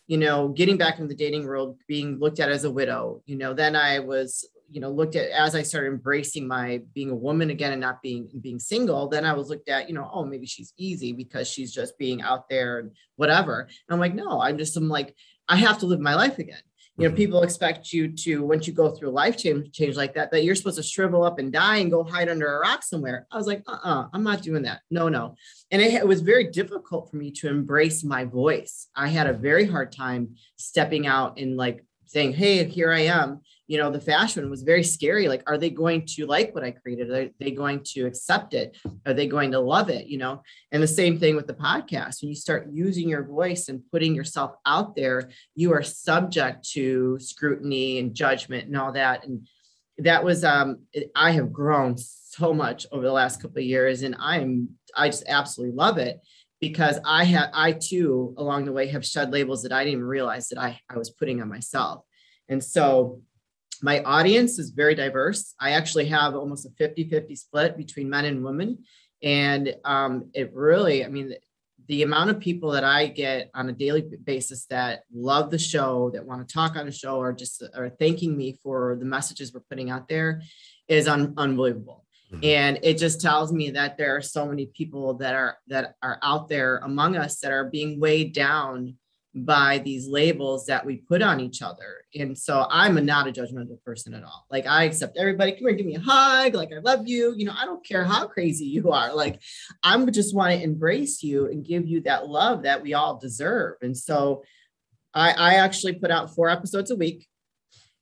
you 0.07 0.19
know, 0.19 0.49
getting 0.49 0.77
back 0.77 0.99
in 0.99 1.09
the 1.09 1.15
dating 1.15 1.47
world, 1.47 1.79
being 1.89 2.19
looked 2.19 2.41
at 2.41 2.51
as 2.51 2.65
a 2.65 2.71
widow, 2.71 3.23
you 3.27 3.37
know, 3.37 3.55
then 3.55 3.75
I 3.75 4.01
was, 4.01 4.49
you 4.71 4.81
know, 4.81 4.91
looked 4.91 5.17
at 5.17 5.31
as 5.31 5.55
I 5.55 5.63
started 5.63 5.89
embracing 5.89 6.47
my 6.47 6.83
being 6.95 7.11
a 7.11 7.15
woman 7.15 7.51
again 7.51 7.73
and 7.73 7.81
not 7.81 8.03
being 8.03 8.29
being 8.41 8.59
single, 8.59 9.09
then 9.09 9.25
I 9.25 9.33
was 9.33 9.49
looked 9.49 9.69
at, 9.69 9.89
you 9.89 9.95
know, 9.95 10.11
oh, 10.13 10.25
maybe 10.25 10.47
she's 10.47 10.73
easy 10.77 11.13
because 11.13 11.49
she's 11.49 11.73
just 11.73 11.99
being 11.99 12.23
out 12.23 12.49
there 12.49 12.79
and 12.81 12.91
whatever. 13.17 13.61
And 13.61 13.95
I'm 13.95 14.01
like, 14.01 14.15
no, 14.15 14.41
I'm 14.41 14.59
just 14.59 14.77
I'm 14.77 14.89
like, 14.89 15.15
I 15.49 15.57
have 15.57 15.79
to 15.79 15.87
live 15.87 16.01
my 16.01 16.15
life 16.15 16.39
again 16.39 16.63
you 16.97 17.05
know 17.05 17.09
mm-hmm. 17.09 17.17
people 17.17 17.43
expect 17.43 17.93
you 17.93 18.09
to 18.09 18.45
once 18.45 18.67
you 18.67 18.73
go 18.73 18.91
through 18.91 19.11
a 19.11 19.11
life 19.11 19.37
change, 19.37 19.73
change 19.73 19.97
like 19.97 20.15
that 20.15 20.31
that 20.31 20.45
you're 20.45 20.55
supposed 20.55 20.77
to 20.77 20.83
shrivel 20.83 21.25
up 21.25 21.39
and 21.39 21.53
die 21.53 21.77
and 21.77 21.91
go 21.91 22.05
hide 22.05 22.29
under 22.29 22.57
a 22.57 22.61
rock 22.61 22.83
somewhere. 22.83 23.27
I 23.33 23.37
was 23.37 23.47
like 23.47 23.63
uh-uh 23.67 24.09
i'm 24.13 24.23
not 24.23 24.43
doing 24.43 24.63
that. 24.63 24.81
No 24.91 25.09
no. 25.09 25.37
And 25.71 25.83
it, 25.83 25.93
it 25.95 26.07
was 26.07 26.21
very 26.21 26.51
difficult 26.51 27.11
for 27.11 27.17
me 27.17 27.31
to 27.33 27.49
embrace 27.49 28.05
my 28.05 28.25
voice. 28.25 28.89
I 28.95 29.09
had 29.09 29.27
a 29.27 29.33
very 29.33 29.67
hard 29.67 29.91
time 29.93 30.37
stepping 30.57 31.07
out 31.07 31.39
and 31.39 31.57
like 31.57 31.85
saying 32.07 32.33
hey 32.33 32.65
here 32.65 32.93
i 32.93 33.01
am 33.01 33.41
you 33.67 33.79
know 33.79 33.91
the 33.91 34.01
fashion 34.01 34.51
was 34.51 34.63
very 34.63 34.85
scary 34.85 35.27
like 35.27 35.43
are 35.47 35.57
they 35.57 35.71
going 35.71 36.05
to 36.07 36.27
like 36.27 36.55
what 36.55 36.65
i 36.65 36.71
created? 36.71 37.11
Are 37.11 37.31
they 37.39 37.51
going 37.51 37.81
to 37.93 38.07
accept 38.07 38.55
it? 38.55 38.77
Are 39.07 39.15
they 39.15 39.27
going 39.27 39.53
to 39.53 39.61
love 39.61 39.89
it 39.91 40.07
you 40.07 40.19
know? 40.19 40.43
And 40.73 40.83
the 40.83 40.89
same 40.89 41.19
thing 41.19 41.37
with 41.37 41.47
the 41.47 41.55
podcast. 41.55 42.23
When 42.23 42.29
you 42.29 42.35
start 42.35 42.69
using 42.71 43.09
your 43.09 43.25
voice 43.25 43.69
and 43.69 43.83
putting 43.91 44.15
yourself 44.15 44.53
out 44.67 44.97
there 44.97 45.31
you 45.55 45.73
are 45.73 45.83
subject 45.83 46.69
to 46.73 47.19
scrutiny 47.21 47.99
and 47.99 48.15
judgment 48.15 48.67
and 48.67 48.77
all 48.77 48.93
that. 48.93 49.25
And 49.25 49.47
that 49.99 50.25
was 50.25 50.45
um 50.45 50.81
I 51.15 51.33
have 51.33 51.53
grown 51.53 51.97
so 51.97 52.53
much 52.53 52.87
over 52.91 53.05
the 53.05 53.13
last 53.13 53.41
couple 53.41 53.59
of 53.59 53.65
years 53.65 54.03
and 54.03 54.17
I'm 54.19 54.71
I 54.97 55.09
just 55.09 55.25
absolutely 55.29 55.77
love 55.77 55.99
it 55.99 56.21
because 56.61 56.99
I 57.05 57.25
have 57.25 57.51
I 57.53 57.73
too 57.73 58.35
along 58.37 58.65
the 58.65 58.73
way 58.73 58.89
have 58.89 59.07
shed 59.07 59.33
labels 59.33 59.63
that 59.63 59.73
I 59.73 59.85
didn't 59.85 59.99
even 59.99 60.05
realize 60.05 60.49
that 60.49 60.59
I, 60.59 60.81
I 60.91 60.99
was 60.99 61.11
putting 61.11 61.41
on 61.41 61.49
myself. 61.49 62.05
And 62.49 62.63
so 62.63 63.21
my 63.83 64.03
audience 64.03 64.59
is 64.59 64.71
very 64.71 64.95
diverse. 64.95 65.55
I 65.61 65.73
actually 65.73 66.07
have 66.07 66.35
almost 66.35 66.67
a 66.67 66.71
50-50 66.71 67.37
split 67.37 67.77
between 67.77 68.11
men 68.11 68.25
and 68.25 68.45
women. 68.45 68.79
And 69.23 69.75
um, 69.85 70.31
it 70.35 70.53
really, 70.55 71.05
I 71.05 71.09
mean, 71.09 71.35
the 71.87 72.03
amount 72.03 72.31
of 72.31 72.41
people 72.41 72.71
that 72.73 72.85
I 72.85 73.07
get 73.07 73.51
on 73.55 73.69
a 73.69 73.73
daily 73.73 74.03
basis 74.03 74.67
that 74.67 75.05
love 75.13 75.51
the 75.51 75.59
show, 75.59 76.11
that 76.11 76.25
want 76.25 76.47
to 76.47 76.53
talk 76.53 76.77
on 76.77 76.87
the 76.87 76.93
show, 76.93 77.17
or 77.17 77.33
just 77.33 77.63
are 77.75 77.91
thanking 77.91 78.37
me 78.37 78.59
for 78.63 78.97
the 78.99 79.05
messages 79.05 79.53
we're 79.53 79.61
putting 79.61 79.91
out 79.91 80.09
there 80.09 80.43
is 80.89 81.09
un- 81.09 81.35
unbelievable. 81.37 82.05
Mm-hmm. 82.33 82.45
And 82.45 82.79
it 82.83 82.99
just 82.99 83.21
tells 83.21 83.53
me 83.53 83.71
that 83.71 83.99
there 83.99 84.17
are 84.17 84.23
so 84.23 84.47
many 84.47 84.67
people 84.67 85.15
that 85.15 85.35
are 85.35 85.59
that 85.69 85.97
are 86.03 86.19
out 86.23 86.49
there 86.49 86.79
among 86.79 87.17
us 87.17 87.41
that 87.41 87.53
are 87.53 87.65
being 87.65 88.01
weighed 88.01 88.33
down 88.33 88.97
by 89.35 89.79
these 89.79 90.07
labels 90.07 90.67
that 90.67 90.87
we 90.87 90.97
put 90.97 91.21
on 91.21 91.41
each 91.41 91.61
other. 91.61 92.05
And 92.15 92.39
so 92.39 92.67
I'm 92.71 92.97
a, 92.97 93.01
not 93.01 93.27
a 93.27 93.33
judgmental 93.33 93.83
person 93.83 94.15
at 94.15 94.23
all. 94.23 94.47
Like 94.49 94.67
I 94.67 94.85
accept 94.85 95.17
everybody. 95.17 95.53
Come 95.53 95.63
here, 95.63 95.73
give 95.73 95.87
me 95.87 95.97
a 95.97 96.01
hug. 96.01 96.55
Like 96.55 96.71
I 96.73 96.79
love 96.79 97.09
you. 97.09 97.35
You 97.37 97.47
know, 97.47 97.55
I 97.59 97.65
don't 97.65 97.85
care 97.85 98.05
how 98.05 98.29
crazy 98.29 98.65
you 98.67 98.93
are. 98.93 99.13
Like 99.13 99.41
I'm 99.83 100.11
just 100.13 100.37
want 100.37 100.53
to 100.53 100.63
embrace 100.63 101.23
you 101.23 101.47
and 101.47 101.67
give 101.67 101.87
you 101.87 102.01
that 102.03 102.29
love 102.29 102.63
that 102.63 102.83
we 102.83 102.95
all 102.95 103.19
deserve. 103.19 103.77
And 103.83 103.97
so 103.97 104.45
I, 105.13 105.33
I 105.33 105.55
actually 105.55 105.95
put 105.95 106.13
out 106.13 106.35
four 106.35 106.49
episodes 106.49 106.93
a 106.93 106.97
week. 106.97 107.27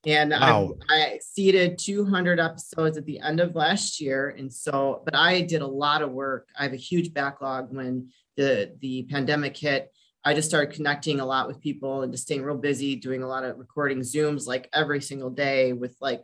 And 0.05 0.33
wow. 0.33 0.75
I, 0.90 0.95
I 0.95 1.18
seeded 1.23 1.79
200 1.79 2.40
episodes 2.40 2.99
at 2.99 3.07
the 3.07 3.21
end 3.21 3.40
of 3.40 3.55
last 3.55 4.01
year. 4.01 4.35
And 4.37 4.53
so, 4.53 5.01
but 5.05 5.14
I 5.14 5.42
did 5.42 5.62
a 5.62 5.66
lot 5.66 6.03
of 6.03 6.11
work. 6.11 6.49
I 6.59 6.64
have 6.64 6.73
a 6.73 6.77
huge 6.77 7.14
backlog 7.14 7.75
when 7.75 8.11
the 8.37 8.75
the 8.81 9.05
pandemic 9.05 9.57
hit 9.57 9.92
I 10.24 10.35
just 10.35 10.48
started 10.48 10.74
connecting 10.74 11.20
a 11.20 11.26
lot 11.26 11.48
with 11.48 11.61
people 11.61 12.02
and 12.02 12.12
just 12.12 12.24
staying 12.24 12.42
real 12.42 12.56
busy, 12.56 12.96
doing 12.96 13.22
a 13.22 13.28
lot 13.28 13.44
of 13.44 13.58
recording 13.58 14.00
Zooms 14.00 14.46
like 14.46 14.68
every 14.72 15.00
single 15.00 15.30
day 15.30 15.72
with 15.72 15.96
like, 16.00 16.22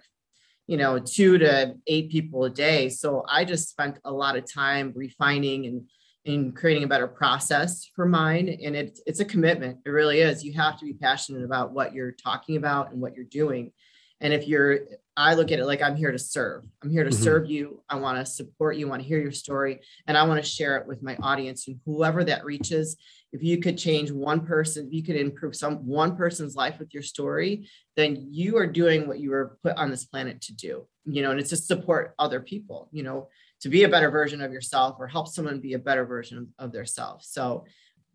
you 0.66 0.76
know, 0.76 0.98
two 0.98 1.38
to 1.38 1.74
eight 1.86 2.10
people 2.10 2.44
a 2.44 2.50
day. 2.50 2.88
So 2.88 3.24
I 3.28 3.44
just 3.44 3.68
spent 3.68 3.98
a 4.04 4.12
lot 4.12 4.36
of 4.36 4.50
time 4.50 4.92
refining 4.94 5.66
and 5.66 5.82
and 6.26 6.54
creating 6.54 6.84
a 6.84 6.88
better 6.88 7.08
process 7.08 7.86
for 7.96 8.06
mine. 8.06 8.48
And 8.62 8.76
it's 8.76 9.00
it's 9.06 9.20
a 9.20 9.24
commitment. 9.24 9.78
It 9.84 9.90
really 9.90 10.20
is. 10.20 10.44
You 10.44 10.52
have 10.54 10.78
to 10.78 10.84
be 10.84 10.92
passionate 10.92 11.44
about 11.44 11.72
what 11.72 11.92
you're 11.94 12.12
talking 12.12 12.56
about 12.56 12.92
and 12.92 13.00
what 13.00 13.14
you're 13.14 13.24
doing. 13.24 13.72
And 14.20 14.32
if 14.32 14.48
you're, 14.48 14.80
I 15.16 15.34
look 15.34 15.52
at 15.52 15.60
it 15.60 15.64
like 15.66 15.80
I'm 15.80 15.94
here 15.94 16.10
to 16.10 16.18
serve. 16.18 16.64
I'm 16.82 16.90
here 16.90 17.04
to 17.04 17.10
mm-hmm. 17.10 17.22
serve 17.22 17.48
you. 17.48 17.82
I 17.88 17.96
want 17.96 18.18
to 18.18 18.26
support 18.26 18.76
you. 18.76 18.86
I 18.86 18.90
want 18.90 19.02
to 19.02 19.08
hear 19.08 19.20
your 19.20 19.32
story. 19.32 19.80
And 20.06 20.16
I 20.16 20.24
want 20.24 20.42
to 20.42 20.48
share 20.48 20.76
it 20.76 20.88
with 20.88 21.02
my 21.02 21.16
audience 21.22 21.68
and 21.68 21.78
whoever 21.86 22.24
that 22.24 22.44
reaches 22.44 22.96
if 23.32 23.42
you 23.42 23.58
could 23.58 23.76
change 23.76 24.10
one 24.10 24.46
person, 24.46 24.86
if 24.86 24.92
you 24.92 25.02
could 25.02 25.16
improve 25.16 25.54
some 25.54 25.86
one 25.86 26.16
person's 26.16 26.56
life 26.56 26.78
with 26.78 26.94
your 26.94 27.02
story, 27.02 27.68
then 27.96 28.28
you 28.30 28.56
are 28.56 28.66
doing 28.66 29.06
what 29.06 29.20
you 29.20 29.30
were 29.30 29.58
put 29.62 29.76
on 29.76 29.90
this 29.90 30.04
planet 30.04 30.40
to 30.42 30.54
do. 30.54 30.86
You 31.04 31.22
know, 31.22 31.30
and 31.30 31.40
it's 31.40 31.50
to 31.50 31.56
support 31.56 32.14
other 32.18 32.40
people, 32.40 32.88
you 32.92 33.02
know, 33.02 33.28
to 33.60 33.68
be 33.68 33.84
a 33.84 33.88
better 33.88 34.10
version 34.10 34.40
of 34.40 34.52
yourself 34.52 34.96
or 34.98 35.06
help 35.06 35.28
someone 35.28 35.60
be 35.60 35.74
a 35.74 35.78
better 35.78 36.04
version 36.04 36.52
of, 36.58 36.74
self. 36.88 37.24
So 37.24 37.64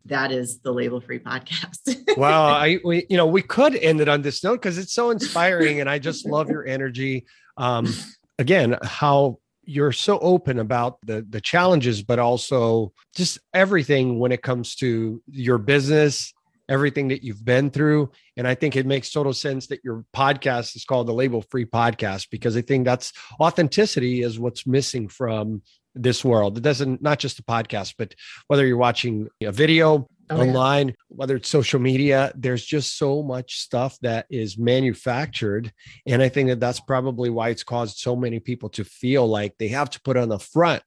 that 0.06 0.32
is 0.32 0.60
the 0.60 0.71
label 0.71 1.02
free 1.02 1.19
podcast. 1.19 1.95
wow. 2.17 2.45
I, 2.45 2.80
we, 2.84 3.06
you 3.10 3.17
know, 3.17 3.26
we 3.26 3.41
could 3.41 3.76
end 3.76 4.02
it 4.02 4.10
on 4.10 4.21
this 4.21 4.43
note 4.43 4.62
because 4.62 4.78
it's 4.78 4.93
so 4.93 5.12
inspiring 5.12 5.80
and 5.80 5.89
I 5.89 5.99
just 5.99 6.26
love 6.26 6.49
your 6.49 6.65
energy. 6.65 7.26
Um, 7.58 7.93
again, 8.39 8.78
how 8.84 9.39
you're 9.65 9.91
so 9.91 10.19
open 10.19 10.60
about 10.60 10.97
the 11.06 11.26
the 11.30 11.41
challenges 11.41 12.04
but 12.04 12.19
also 12.19 12.91
just 13.15 13.39
everything 13.54 14.19
when 14.19 14.32
it 14.32 14.41
comes 14.41 14.76
to 14.76 15.21
your 15.28 15.58
business 15.58 16.34
everything 16.69 17.10
that 17.10 17.23
you've 17.23 17.43
been 17.43 17.69
through. 17.69 18.10
And 18.38 18.47
i 18.47 18.56
think 18.56 18.76
it 18.76 18.86
makes 18.86 19.12
total 19.12 19.34
sense 19.34 19.67
that 19.67 19.84
your 19.84 20.06
podcast 20.15 20.76
is 20.76 20.86
called 20.86 21.08
the 21.08 21.13
label 21.13 21.43
free 21.49 21.65
podcast 21.65 22.30
because 22.32 22.58
i 22.58 22.62
think 22.62 22.86
that's 22.86 23.13
authenticity 23.39 24.21
is 24.21 24.39
what's 24.39 24.65
missing 24.65 25.08
from 25.08 25.62
this 25.95 26.26
world. 26.26 26.58
It 26.58 26.62
doesn't 26.62 27.04
not 27.04 27.19
just 27.19 27.38
the 27.38 27.43
podcast 27.43 27.95
but 27.97 28.15
whether 28.47 28.65
you're 28.65 28.78
watching 28.78 29.28
a 29.41 29.52
video 29.52 30.08
oh, 30.29 30.41
online, 30.41 30.89
yeah. 30.89 30.93
whether 31.09 31.36
it's 31.36 31.49
social 31.49 31.79
media. 31.79 32.31
There's 32.36 32.65
just 32.65 32.97
so 32.97 33.23
much 33.23 33.59
stuff 33.59 33.97
that 34.01 34.25
is 34.29 34.57
manufactured. 34.57 35.71
And 36.05 36.21
I 36.21 36.29
think 36.29 36.49
that 36.49 36.59
that's 36.59 36.79
probably 36.79 37.29
why 37.29 37.49
it's 37.49 37.63
caused 37.63 37.97
so 37.97 38.15
many 38.15 38.39
people 38.39 38.69
to 38.69 38.83
feel 38.83 39.27
like 39.27 39.55
they 39.57 39.69
have 39.69 39.89
to 39.91 40.01
put 40.01 40.17
on 40.17 40.29
the 40.29 40.39
front. 40.39 40.83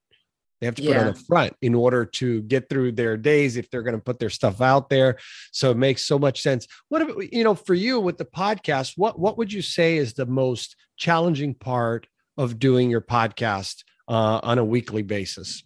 They 0.60 0.66
have 0.66 0.74
to 0.76 0.82
put 0.82 0.90
yeah. 0.92 1.00
on 1.00 1.06
the 1.08 1.20
front 1.28 1.52
in 1.60 1.74
order 1.74 2.06
to 2.06 2.40
get 2.42 2.70
through 2.70 2.92
their 2.92 3.18
days 3.18 3.56
if 3.56 3.70
they're 3.70 3.82
going 3.82 3.96
to 3.96 4.02
put 4.02 4.18
their 4.18 4.30
stuff 4.30 4.62
out 4.62 4.88
there. 4.88 5.18
So 5.52 5.70
it 5.70 5.76
makes 5.76 6.06
so 6.06 6.18
much 6.18 6.40
sense. 6.40 6.66
What 6.88 7.02
about, 7.02 7.32
you 7.32 7.44
know, 7.44 7.54
for 7.54 7.74
you 7.74 8.00
with 8.00 8.16
the 8.16 8.24
podcast, 8.24 8.94
what 8.96 9.18
what 9.18 9.36
would 9.36 9.52
you 9.52 9.60
say 9.60 9.98
is 9.98 10.14
the 10.14 10.24
most 10.24 10.76
challenging 10.96 11.54
part 11.54 12.06
of 12.38 12.58
doing 12.58 12.88
your 12.88 13.02
podcast 13.02 13.84
uh, 14.08 14.40
on 14.42 14.56
a 14.58 14.64
weekly 14.64 15.02
basis? 15.02 15.62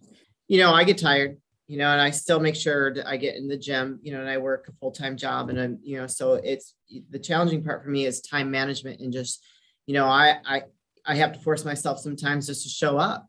You 0.48 0.58
know, 0.58 0.72
I 0.72 0.82
get 0.82 0.98
tired 0.98 1.36
you 1.70 1.78
know, 1.78 1.92
and 1.92 2.00
I 2.00 2.10
still 2.10 2.40
make 2.40 2.56
sure 2.56 2.92
that 2.94 3.06
I 3.06 3.16
get 3.16 3.36
in 3.36 3.46
the 3.46 3.56
gym, 3.56 4.00
you 4.02 4.12
know, 4.12 4.18
and 4.20 4.28
I 4.28 4.38
work 4.38 4.66
a 4.68 4.72
full 4.80 4.90
time 4.90 5.16
job, 5.16 5.50
and 5.50 5.60
I'm, 5.60 5.78
you 5.84 5.98
know, 5.98 6.08
so 6.08 6.32
it's 6.34 6.74
the 7.10 7.18
challenging 7.20 7.62
part 7.62 7.84
for 7.84 7.90
me 7.90 8.06
is 8.06 8.20
time 8.20 8.50
management 8.50 8.98
and 9.00 9.12
just, 9.12 9.46
you 9.86 9.94
know, 9.94 10.06
I 10.06 10.38
I 10.44 10.62
I 11.06 11.14
have 11.14 11.32
to 11.32 11.38
force 11.38 11.64
myself 11.64 12.00
sometimes 12.00 12.48
just 12.48 12.64
to 12.64 12.68
show 12.68 12.98
up, 12.98 13.24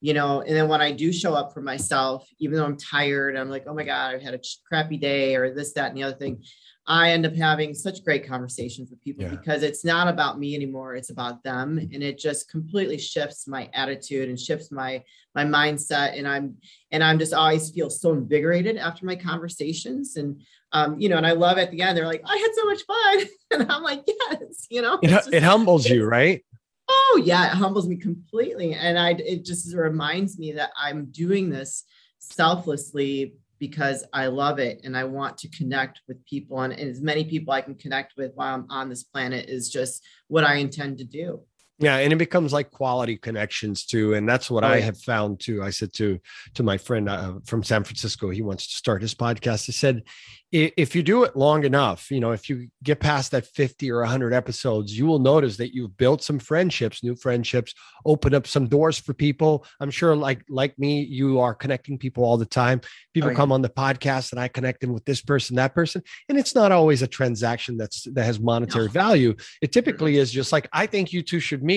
you 0.00 0.14
know, 0.14 0.40
and 0.40 0.56
then 0.56 0.68
when 0.68 0.80
I 0.80 0.92
do 0.92 1.12
show 1.12 1.34
up 1.34 1.52
for 1.52 1.60
myself, 1.60 2.26
even 2.38 2.56
though 2.56 2.64
I'm 2.64 2.78
tired, 2.78 3.36
I'm 3.36 3.50
like, 3.50 3.64
oh 3.66 3.74
my 3.74 3.84
god, 3.84 4.14
I've 4.14 4.22
had 4.22 4.32
a 4.32 4.40
crappy 4.66 4.96
day 4.96 5.36
or 5.36 5.52
this, 5.52 5.74
that, 5.74 5.90
and 5.90 5.98
the 5.98 6.04
other 6.04 6.16
thing. 6.16 6.42
I 6.86 7.10
end 7.10 7.24
up 7.26 7.34
having 7.34 7.74
such 7.74 8.04
great 8.04 8.26
conversations 8.26 8.90
with 8.90 9.02
people 9.02 9.24
yeah. 9.24 9.30
because 9.30 9.62
it's 9.62 9.84
not 9.84 10.08
about 10.08 10.40
me 10.40 10.56
anymore. 10.56 10.96
It's 10.96 11.10
about 11.10 11.42
them. 11.44 11.78
And 11.78 12.02
it 12.02 12.18
just 12.18 12.50
completely 12.50 12.98
shifts 12.98 13.46
my 13.46 13.70
attitude 13.72 14.28
and 14.28 14.38
shifts 14.38 14.72
my 14.72 15.02
my 15.34 15.44
mindset. 15.44 16.18
And 16.18 16.26
I'm 16.26 16.56
and 16.90 17.04
I'm 17.04 17.20
just 17.20 17.34
always 17.34 17.70
feel 17.70 17.88
so 17.88 18.12
invigorated 18.12 18.78
after 18.78 19.06
my 19.06 19.14
conversations. 19.14 20.16
And 20.16 20.42
um, 20.72 20.98
you 20.98 21.08
know, 21.08 21.18
and 21.18 21.26
I 21.26 21.32
love 21.32 21.56
at 21.58 21.70
the 21.70 21.82
end, 21.82 21.96
they're 21.96 22.06
like, 22.06 22.22
I 22.24 22.36
had 22.36 22.50
so 22.54 22.64
much 22.64 22.82
fun. 22.82 23.28
And 23.52 23.70
I'm 23.70 23.82
like, 23.82 24.02
yes, 24.06 24.66
you 24.70 24.80
know, 24.80 24.98
it, 25.02 25.08
just, 25.08 25.30
it 25.30 25.42
humbles 25.42 25.86
you, 25.86 26.06
right? 26.06 26.42
Oh 26.88 27.22
yeah, 27.22 27.52
it 27.52 27.54
humbles 27.54 27.86
me 27.86 27.96
completely. 27.96 28.72
And 28.72 28.98
I 28.98 29.10
it 29.10 29.44
just 29.44 29.74
reminds 29.74 30.38
me 30.38 30.52
that 30.52 30.70
I'm 30.74 31.12
doing 31.12 31.50
this 31.50 31.84
selflessly 32.18 33.34
because 33.62 34.04
I 34.12 34.26
love 34.26 34.58
it 34.58 34.80
and 34.82 34.96
I 34.96 35.04
want 35.04 35.38
to 35.38 35.48
connect 35.50 36.00
with 36.08 36.26
people 36.26 36.62
and, 36.62 36.72
as 36.72 37.00
many 37.00 37.22
people 37.22 37.54
I 37.54 37.60
can 37.60 37.76
connect 37.76 38.14
with 38.16 38.32
while 38.34 38.56
I'm 38.56 38.66
on 38.68 38.88
this 38.88 39.04
planet 39.04 39.48
is 39.48 39.68
just 39.68 40.04
what 40.26 40.42
I 40.42 40.56
intend 40.56 40.98
to 40.98 41.04
do. 41.04 41.42
Yeah, 41.82 41.96
and 41.96 42.12
it 42.12 42.16
becomes 42.16 42.52
like 42.52 42.70
quality 42.70 43.16
connections 43.16 43.84
too, 43.84 44.14
and 44.14 44.28
that's 44.28 44.48
what 44.48 44.62
oh, 44.62 44.68
I 44.68 44.80
have 44.80 44.98
found 44.98 45.40
too. 45.40 45.64
I 45.64 45.70
said 45.70 45.92
to 45.94 46.20
to 46.54 46.62
my 46.62 46.78
friend 46.78 47.08
uh, 47.08 47.34
from 47.44 47.64
San 47.64 47.82
Francisco, 47.82 48.30
he 48.30 48.40
wants 48.40 48.68
to 48.68 48.74
start 48.74 49.02
his 49.02 49.14
podcast. 49.16 49.68
I 49.68 49.72
said, 49.72 50.04
if 50.52 50.94
you 50.94 51.02
do 51.02 51.24
it 51.24 51.34
long 51.34 51.64
enough, 51.64 52.10
you 52.10 52.20
know, 52.20 52.32
if 52.32 52.50
you 52.50 52.68
get 52.82 53.00
past 53.00 53.30
that 53.30 53.46
50 53.46 53.90
or 53.90 54.00
100 54.00 54.34
episodes, 54.34 54.96
you 54.96 55.06
will 55.06 55.18
notice 55.18 55.56
that 55.56 55.74
you've 55.74 55.96
built 55.96 56.22
some 56.22 56.38
friendships, 56.38 57.02
new 57.02 57.16
friendships, 57.16 57.72
open 58.04 58.34
up 58.34 58.46
some 58.46 58.68
doors 58.68 58.98
for 58.98 59.14
people. 59.14 59.64
I'm 59.80 59.90
sure 59.90 60.14
like 60.14 60.44
like 60.50 60.78
me, 60.78 61.04
you 61.04 61.40
are 61.40 61.54
connecting 61.54 61.96
people 61.96 62.22
all 62.22 62.36
the 62.36 62.44
time. 62.44 62.82
People 63.14 63.28
oh, 63.28 63.32
yeah. 63.32 63.36
come 63.36 63.50
on 63.50 63.62
the 63.62 63.70
podcast 63.70 64.32
and 64.32 64.40
I 64.40 64.48
connect 64.48 64.82
them 64.82 64.92
with 64.92 65.06
this 65.06 65.22
person, 65.22 65.56
that 65.56 65.74
person, 65.74 66.02
and 66.28 66.38
it's 66.38 66.54
not 66.54 66.70
always 66.70 67.00
a 67.00 67.06
transaction 67.06 67.78
that's 67.78 68.04
that 68.12 68.24
has 68.24 68.38
monetary 68.38 68.86
no. 68.86 68.92
value. 68.92 69.34
It 69.62 69.72
typically 69.72 70.18
is 70.18 70.30
just 70.30 70.52
like 70.52 70.68
I 70.70 70.84
think 70.84 71.14
you 71.14 71.22
two 71.22 71.40
should 71.40 71.62
meet 71.62 71.71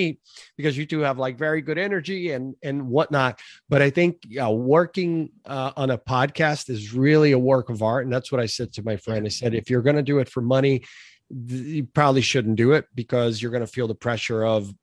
because 0.58 0.78
you 0.78 0.86
two 0.86 1.00
have 1.00 1.18
like 1.18 1.38
very 1.38 1.62
good 1.62 1.78
energy 1.78 2.32
and 2.32 2.56
and 2.64 2.88
whatnot. 2.88 3.40
But 3.70 3.82
I 3.82 3.90
think 3.90 4.24
yeah, 4.28 4.50
working 4.50 5.30
uh, 5.46 5.72
on 5.76 5.90
a 5.90 5.98
podcast 5.98 6.70
is 6.70 6.94
really 6.94 7.32
a 7.32 7.40
work 7.40 7.70
of 7.70 7.82
art, 7.82 8.06
and 8.06 8.14
that's 8.14 8.32
what 8.32 8.42
I 8.42 8.46
said 8.46 8.74
to 8.74 8.84
my 8.84 8.98
friend. 8.98 9.26
I 9.26 9.30
said, 9.30 9.54
if 9.54 9.70
you're 9.70 9.82
going 9.82 9.96
to 9.96 10.04
do 10.04 10.20
it 10.20 10.30
for 10.30 10.42
money, 10.42 10.84
you 11.30 11.86
probably 11.86 12.22
shouldn't 12.22 12.56
do 12.56 12.74
it 12.74 12.86
because 12.94 13.42
you're 13.42 13.52
going 13.52 13.66
to 13.66 13.68
feel 13.68 13.88
the 13.88 13.96
pressure 13.96 14.46
of 14.46 14.74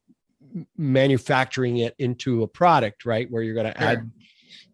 manufacturing 0.76 1.78
it 1.78 1.94
into 1.98 2.42
a 2.42 2.48
product, 2.48 3.04
right? 3.04 3.30
Where 3.30 3.42
you're 3.42 3.54
going 3.54 3.72
to 3.72 3.80
add, 3.80 4.10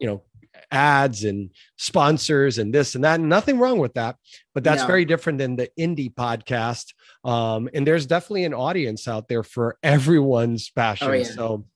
you 0.00 0.06
know, 0.06 0.22
ads 0.70 1.24
and 1.24 1.50
sponsors 1.76 2.58
and 2.58 2.74
this 2.74 2.94
and 2.94 3.04
that. 3.04 3.20
And 3.20 3.28
nothing 3.28 3.58
wrong 3.58 3.78
with 3.78 3.94
that, 3.94 4.16
but 4.54 4.64
that's 4.64 4.82
no. 4.82 4.86
very 4.86 5.04
different 5.04 5.38
than 5.38 5.56
the 5.56 5.70
indie 5.78 6.12
podcast. 6.12 6.92
Um, 7.24 7.68
and 7.74 7.86
there's 7.86 8.06
definitely 8.06 8.44
an 8.44 8.54
audience 8.54 9.08
out 9.08 9.28
there 9.28 9.42
for 9.42 9.76
everyone's 9.82 10.70
passion. 10.70 11.08
Oh, 11.08 11.12
yeah. 11.12 11.24
So 11.24 11.66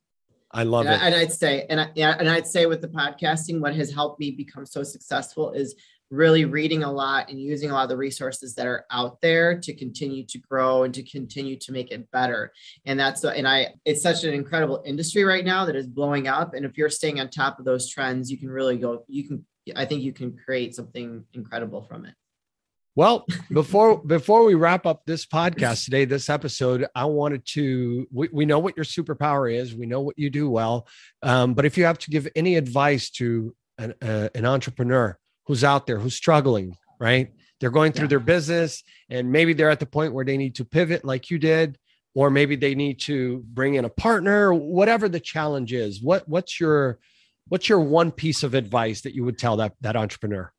I 0.51 0.65
love 0.65 0.87
and 0.87 0.95
it. 0.95 1.03
I, 1.03 1.07
and 1.07 1.15
I'd 1.15 1.33
say, 1.33 1.67
and 1.69 1.81
I, 1.81 1.91
yeah, 1.95 2.17
and 2.19 2.29
I'd 2.29 2.47
say 2.47 2.67
with 2.67 2.81
the 2.81 2.89
podcasting, 2.89 3.61
what 3.61 3.75
has 3.75 3.93
helped 3.93 4.21
me 4.21 4.31
become 4.31 4.67
so 4.67 4.83
successful 4.83 5.53
is 5.53 5.75
really 6.13 6.45
reading 6.45 6.83
a 6.83 6.93
lot 6.93 7.31
and 7.31 7.41
using 7.41 7.71
a 7.71 7.73
lot 7.73 7.85
of 7.85 7.89
the 7.89 7.97
resources 7.97 8.55
that 8.55 8.67
are 8.67 8.85
out 8.91 9.19
there 9.23 9.59
to 9.59 9.75
continue 9.75 10.25
to 10.27 10.39
grow 10.39 10.83
and 10.83 10.93
to 10.93 11.03
continue 11.03 11.57
to 11.57 11.73
make 11.73 11.91
it 11.91 12.09
better. 12.11 12.53
And 12.85 13.01
that's 13.01 13.25
and 13.25 13.49
I 13.49 13.75
it's 13.87 14.03
such 14.03 14.23
an 14.25 14.35
incredible 14.35 14.83
industry 14.85 15.25
right 15.25 15.45
now 15.45 15.65
that 15.65 15.75
is 15.75 15.87
blowing 15.87 16.29
up. 16.29 16.53
And 16.53 16.67
if 16.67 16.77
you're 16.77 16.91
staying 16.91 17.19
on 17.19 17.31
top 17.31 17.59
of 17.59 17.65
those 17.65 17.89
trends, 17.89 18.31
you 18.31 18.37
can 18.37 18.51
really 18.51 18.77
go, 18.77 19.05
you 19.09 19.27
can 19.27 19.47
I 19.75 19.87
think 19.87 20.03
you 20.03 20.13
can 20.13 20.37
create 20.37 20.75
something 20.75 21.25
incredible 21.33 21.83
from 21.83 22.05
it. 22.05 22.15
Well, 22.95 23.27
before 23.53 24.03
before 24.05 24.45
we 24.45 24.55
wrap 24.55 24.87
up 24.87 25.03
this 25.07 25.27
podcast 25.27 25.85
today, 25.85 26.05
this 26.05 26.29
episode, 26.29 26.87
I 26.95 27.07
wanted 27.07 27.45
to. 27.53 28.07
We, 28.13 28.29
we 28.33 28.45
know 28.45 28.59
what 28.59 28.77
your 28.77 28.85
superpower 28.85 29.53
is. 29.53 29.75
We 29.75 29.87
know 29.87 30.01
what 30.01 30.19
you 30.19 30.31
do 30.31 30.51
well. 30.51 30.87
Um, 31.23 31.55
but 31.55 31.65
if 31.65 31.79
you 31.79 31.85
have 31.85 31.99
to 32.01 32.11
give 32.11 32.29
any 32.37 32.57
advice 32.57 33.11
to 33.13 33.55
an, 33.79 33.95
uh, 34.03 34.29
an 34.35 34.45
entrepreneur 34.45 35.19
who's 35.47 35.65
out 35.65 35.87
there 35.87 35.99
who's 35.99 36.15
struggling, 36.15 36.77
right? 37.01 37.33
They're 37.61 37.71
going 37.71 37.93
through 37.93 38.07
yeah. 38.07 38.11
their 38.11 38.21
business, 38.21 38.83
and 39.09 39.31
maybe 39.31 39.53
they're 39.53 39.71
at 39.71 39.81
the 39.81 39.87
point 39.87 40.13
where 40.13 40.25
they 40.25 40.37
need 40.37 40.57
to 40.57 40.65
pivot, 40.65 41.05
like 41.05 41.31
you 41.31 41.39
did, 41.39 41.79
or 42.15 42.29
maybe 42.29 42.57
they 42.57 42.75
need 42.75 42.99
to 43.01 43.45
bring 43.47 43.75
in 43.75 43.85
a 43.85 43.89
partner. 43.89 44.53
Whatever 44.53 45.09
the 45.09 45.21
challenge 45.21 45.73
is, 45.73 46.03
what 46.03 46.29
what's 46.29 46.61
your 46.61 46.99
what's 47.49 47.69
your 47.69 47.81
one 47.81 48.11
piece 48.11 48.43
of 48.43 48.53
advice 48.53 49.01
that 49.03 49.15
you 49.15 49.25
would 49.25 49.39
tell 49.39 49.57
that 49.57 49.73
that 49.81 49.97
entrepreneur? 49.97 50.53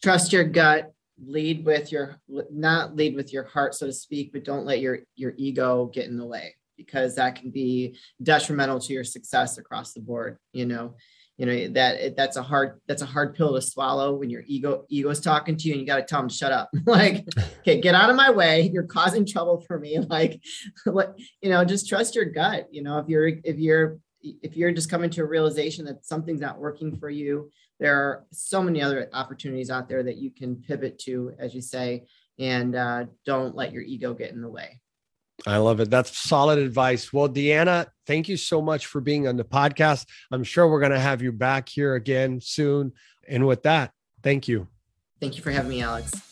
Trust 0.00 0.32
your 0.32 0.44
gut 0.44 0.94
lead 1.24 1.64
with 1.64 1.90
your 1.90 2.20
not 2.50 2.94
lead 2.94 3.14
with 3.14 3.32
your 3.32 3.44
heart 3.44 3.74
so 3.74 3.86
to 3.86 3.92
speak 3.92 4.32
but 4.32 4.44
don't 4.44 4.64
let 4.64 4.80
your 4.80 5.00
your 5.16 5.34
ego 5.36 5.86
get 5.86 6.06
in 6.06 6.16
the 6.16 6.26
way 6.26 6.54
because 6.76 7.16
that 7.16 7.34
can 7.34 7.50
be 7.50 7.96
detrimental 8.22 8.78
to 8.78 8.92
your 8.92 9.04
success 9.04 9.58
across 9.58 9.92
the 9.92 10.00
board 10.00 10.38
you 10.52 10.66
know? 10.66 10.94
You 11.38 11.46
know 11.46 11.68
that 11.74 12.16
that's 12.16 12.36
a 12.36 12.42
hard 12.42 12.80
that's 12.88 13.02
a 13.02 13.06
hard 13.06 13.36
pill 13.36 13.54
to 13.54 13.62
swallow 13.62 14.12
when 14.12 14.28
your 14.28 14.42
ego 14.48 14.84
ego 14.88 15.08
is 15.10 15.20
talking 15.20 15.56
to 15.56 15.68
you 15.68 15.74
and 15.74 15.80
you 15.80 15.86
got 15.86 15.98
to 15.98 16.02
tell 16.02 16.20
them 16.20 16.28
shut 16.28 16.50
up. 16.50 16.68
Like 16.84 17.28
okay 17.60 17.80
get 17.80 17.94
out 17.94 18.10
of 18.10 18.16
my 18.16 18.32
way. 18.32 18.68
You're 18.72 18.82
causing 18.82 19.24
trouble 19.24 19.60
for 19.60 19.78
me. 19.78 20.00
Like 20.10 20.42
what 20.84 21.16
you 21.40 21.50
know 21.50 21.64
just 21.64 21.88
trust 21.88 22.16
your 22.16 22.24
gut 22.24 22.66
you 22.72 22.82
know? 22.82 22.98
If 22.98 23.08
you're 23.08 23.28
if 23.28 23.56
you're 23.56 23.98
if 24.22 24.56
you're 24.56 24.72
just 24.72 24.90
coming 24.90 25.10
to 25.10 25.22
a 25.22 25.26
realization 25.26 25.84
that 25.84 26.04
something's 26.04 26.40
not 26.40 26.58
working 26.58 26.96
for 26.98 27.08
you 27.08 27.50
there 27.78 27.96
are 27.96 28.26
so 28.32 28.62
many 28.62 28.82
other 28.82 29.08
opportunities 29.12 29.70
out 29.70 29.88
there 29.88 30.02
that 30.02 30.16
you 30.16 30.30
can 30.30 30.56
pivot 30.56 30.98
to, 31.00 31.32
as 31.38 31.54
you 31.54 31.60
say, 31.60 32.06
and 32.38 32.74
uh, 32.74 33.04
don't 33.24 33.54
let 33.54 33.72
your 33.72 33.82
ego 33.82 34.14
get 34.14 34.32
in 34.32 34.42
the 34.42 34.48
way. 34.48 34.80
I 35.46 35.58
love 35.58 35.78
it. 35.78 35.88
That's 35.88 36.18
solid 36.18 36.58
advice. 36.58 37.12
Well, 37.12 37.28
Deanna, 37.28 37.86
thank 38.06 38.28
you 38.28 38.36
so 38.36 38.60
much 38.60 38.86
for 38.86 39.00
being 39.00 39.28
on 39.28 39.36
the 39.36 39.44
podcast. 39.44 40.06
I'm 40.32 40.42
sure 40.42 40.66
we're 40.66 40.80
going 40.80 40.92
to 40.92 40.98
have 40.98 41.22
you 41.22 41.30
back 41.30 41.68
here 41.68 41.94
again 41.94 42.40
soon. 42.40 42.92
And 43.28 43.46
with 43.46 43.62
that, 43.62 43.92
thank 44.24 44.48
you. 44.48 44.66
Thank 45.20 45.36
you 45.36 45.42
for 45.42 45.52
having 45.52 45.70
me, 45.70 45.82
Alex. 45.82 46.27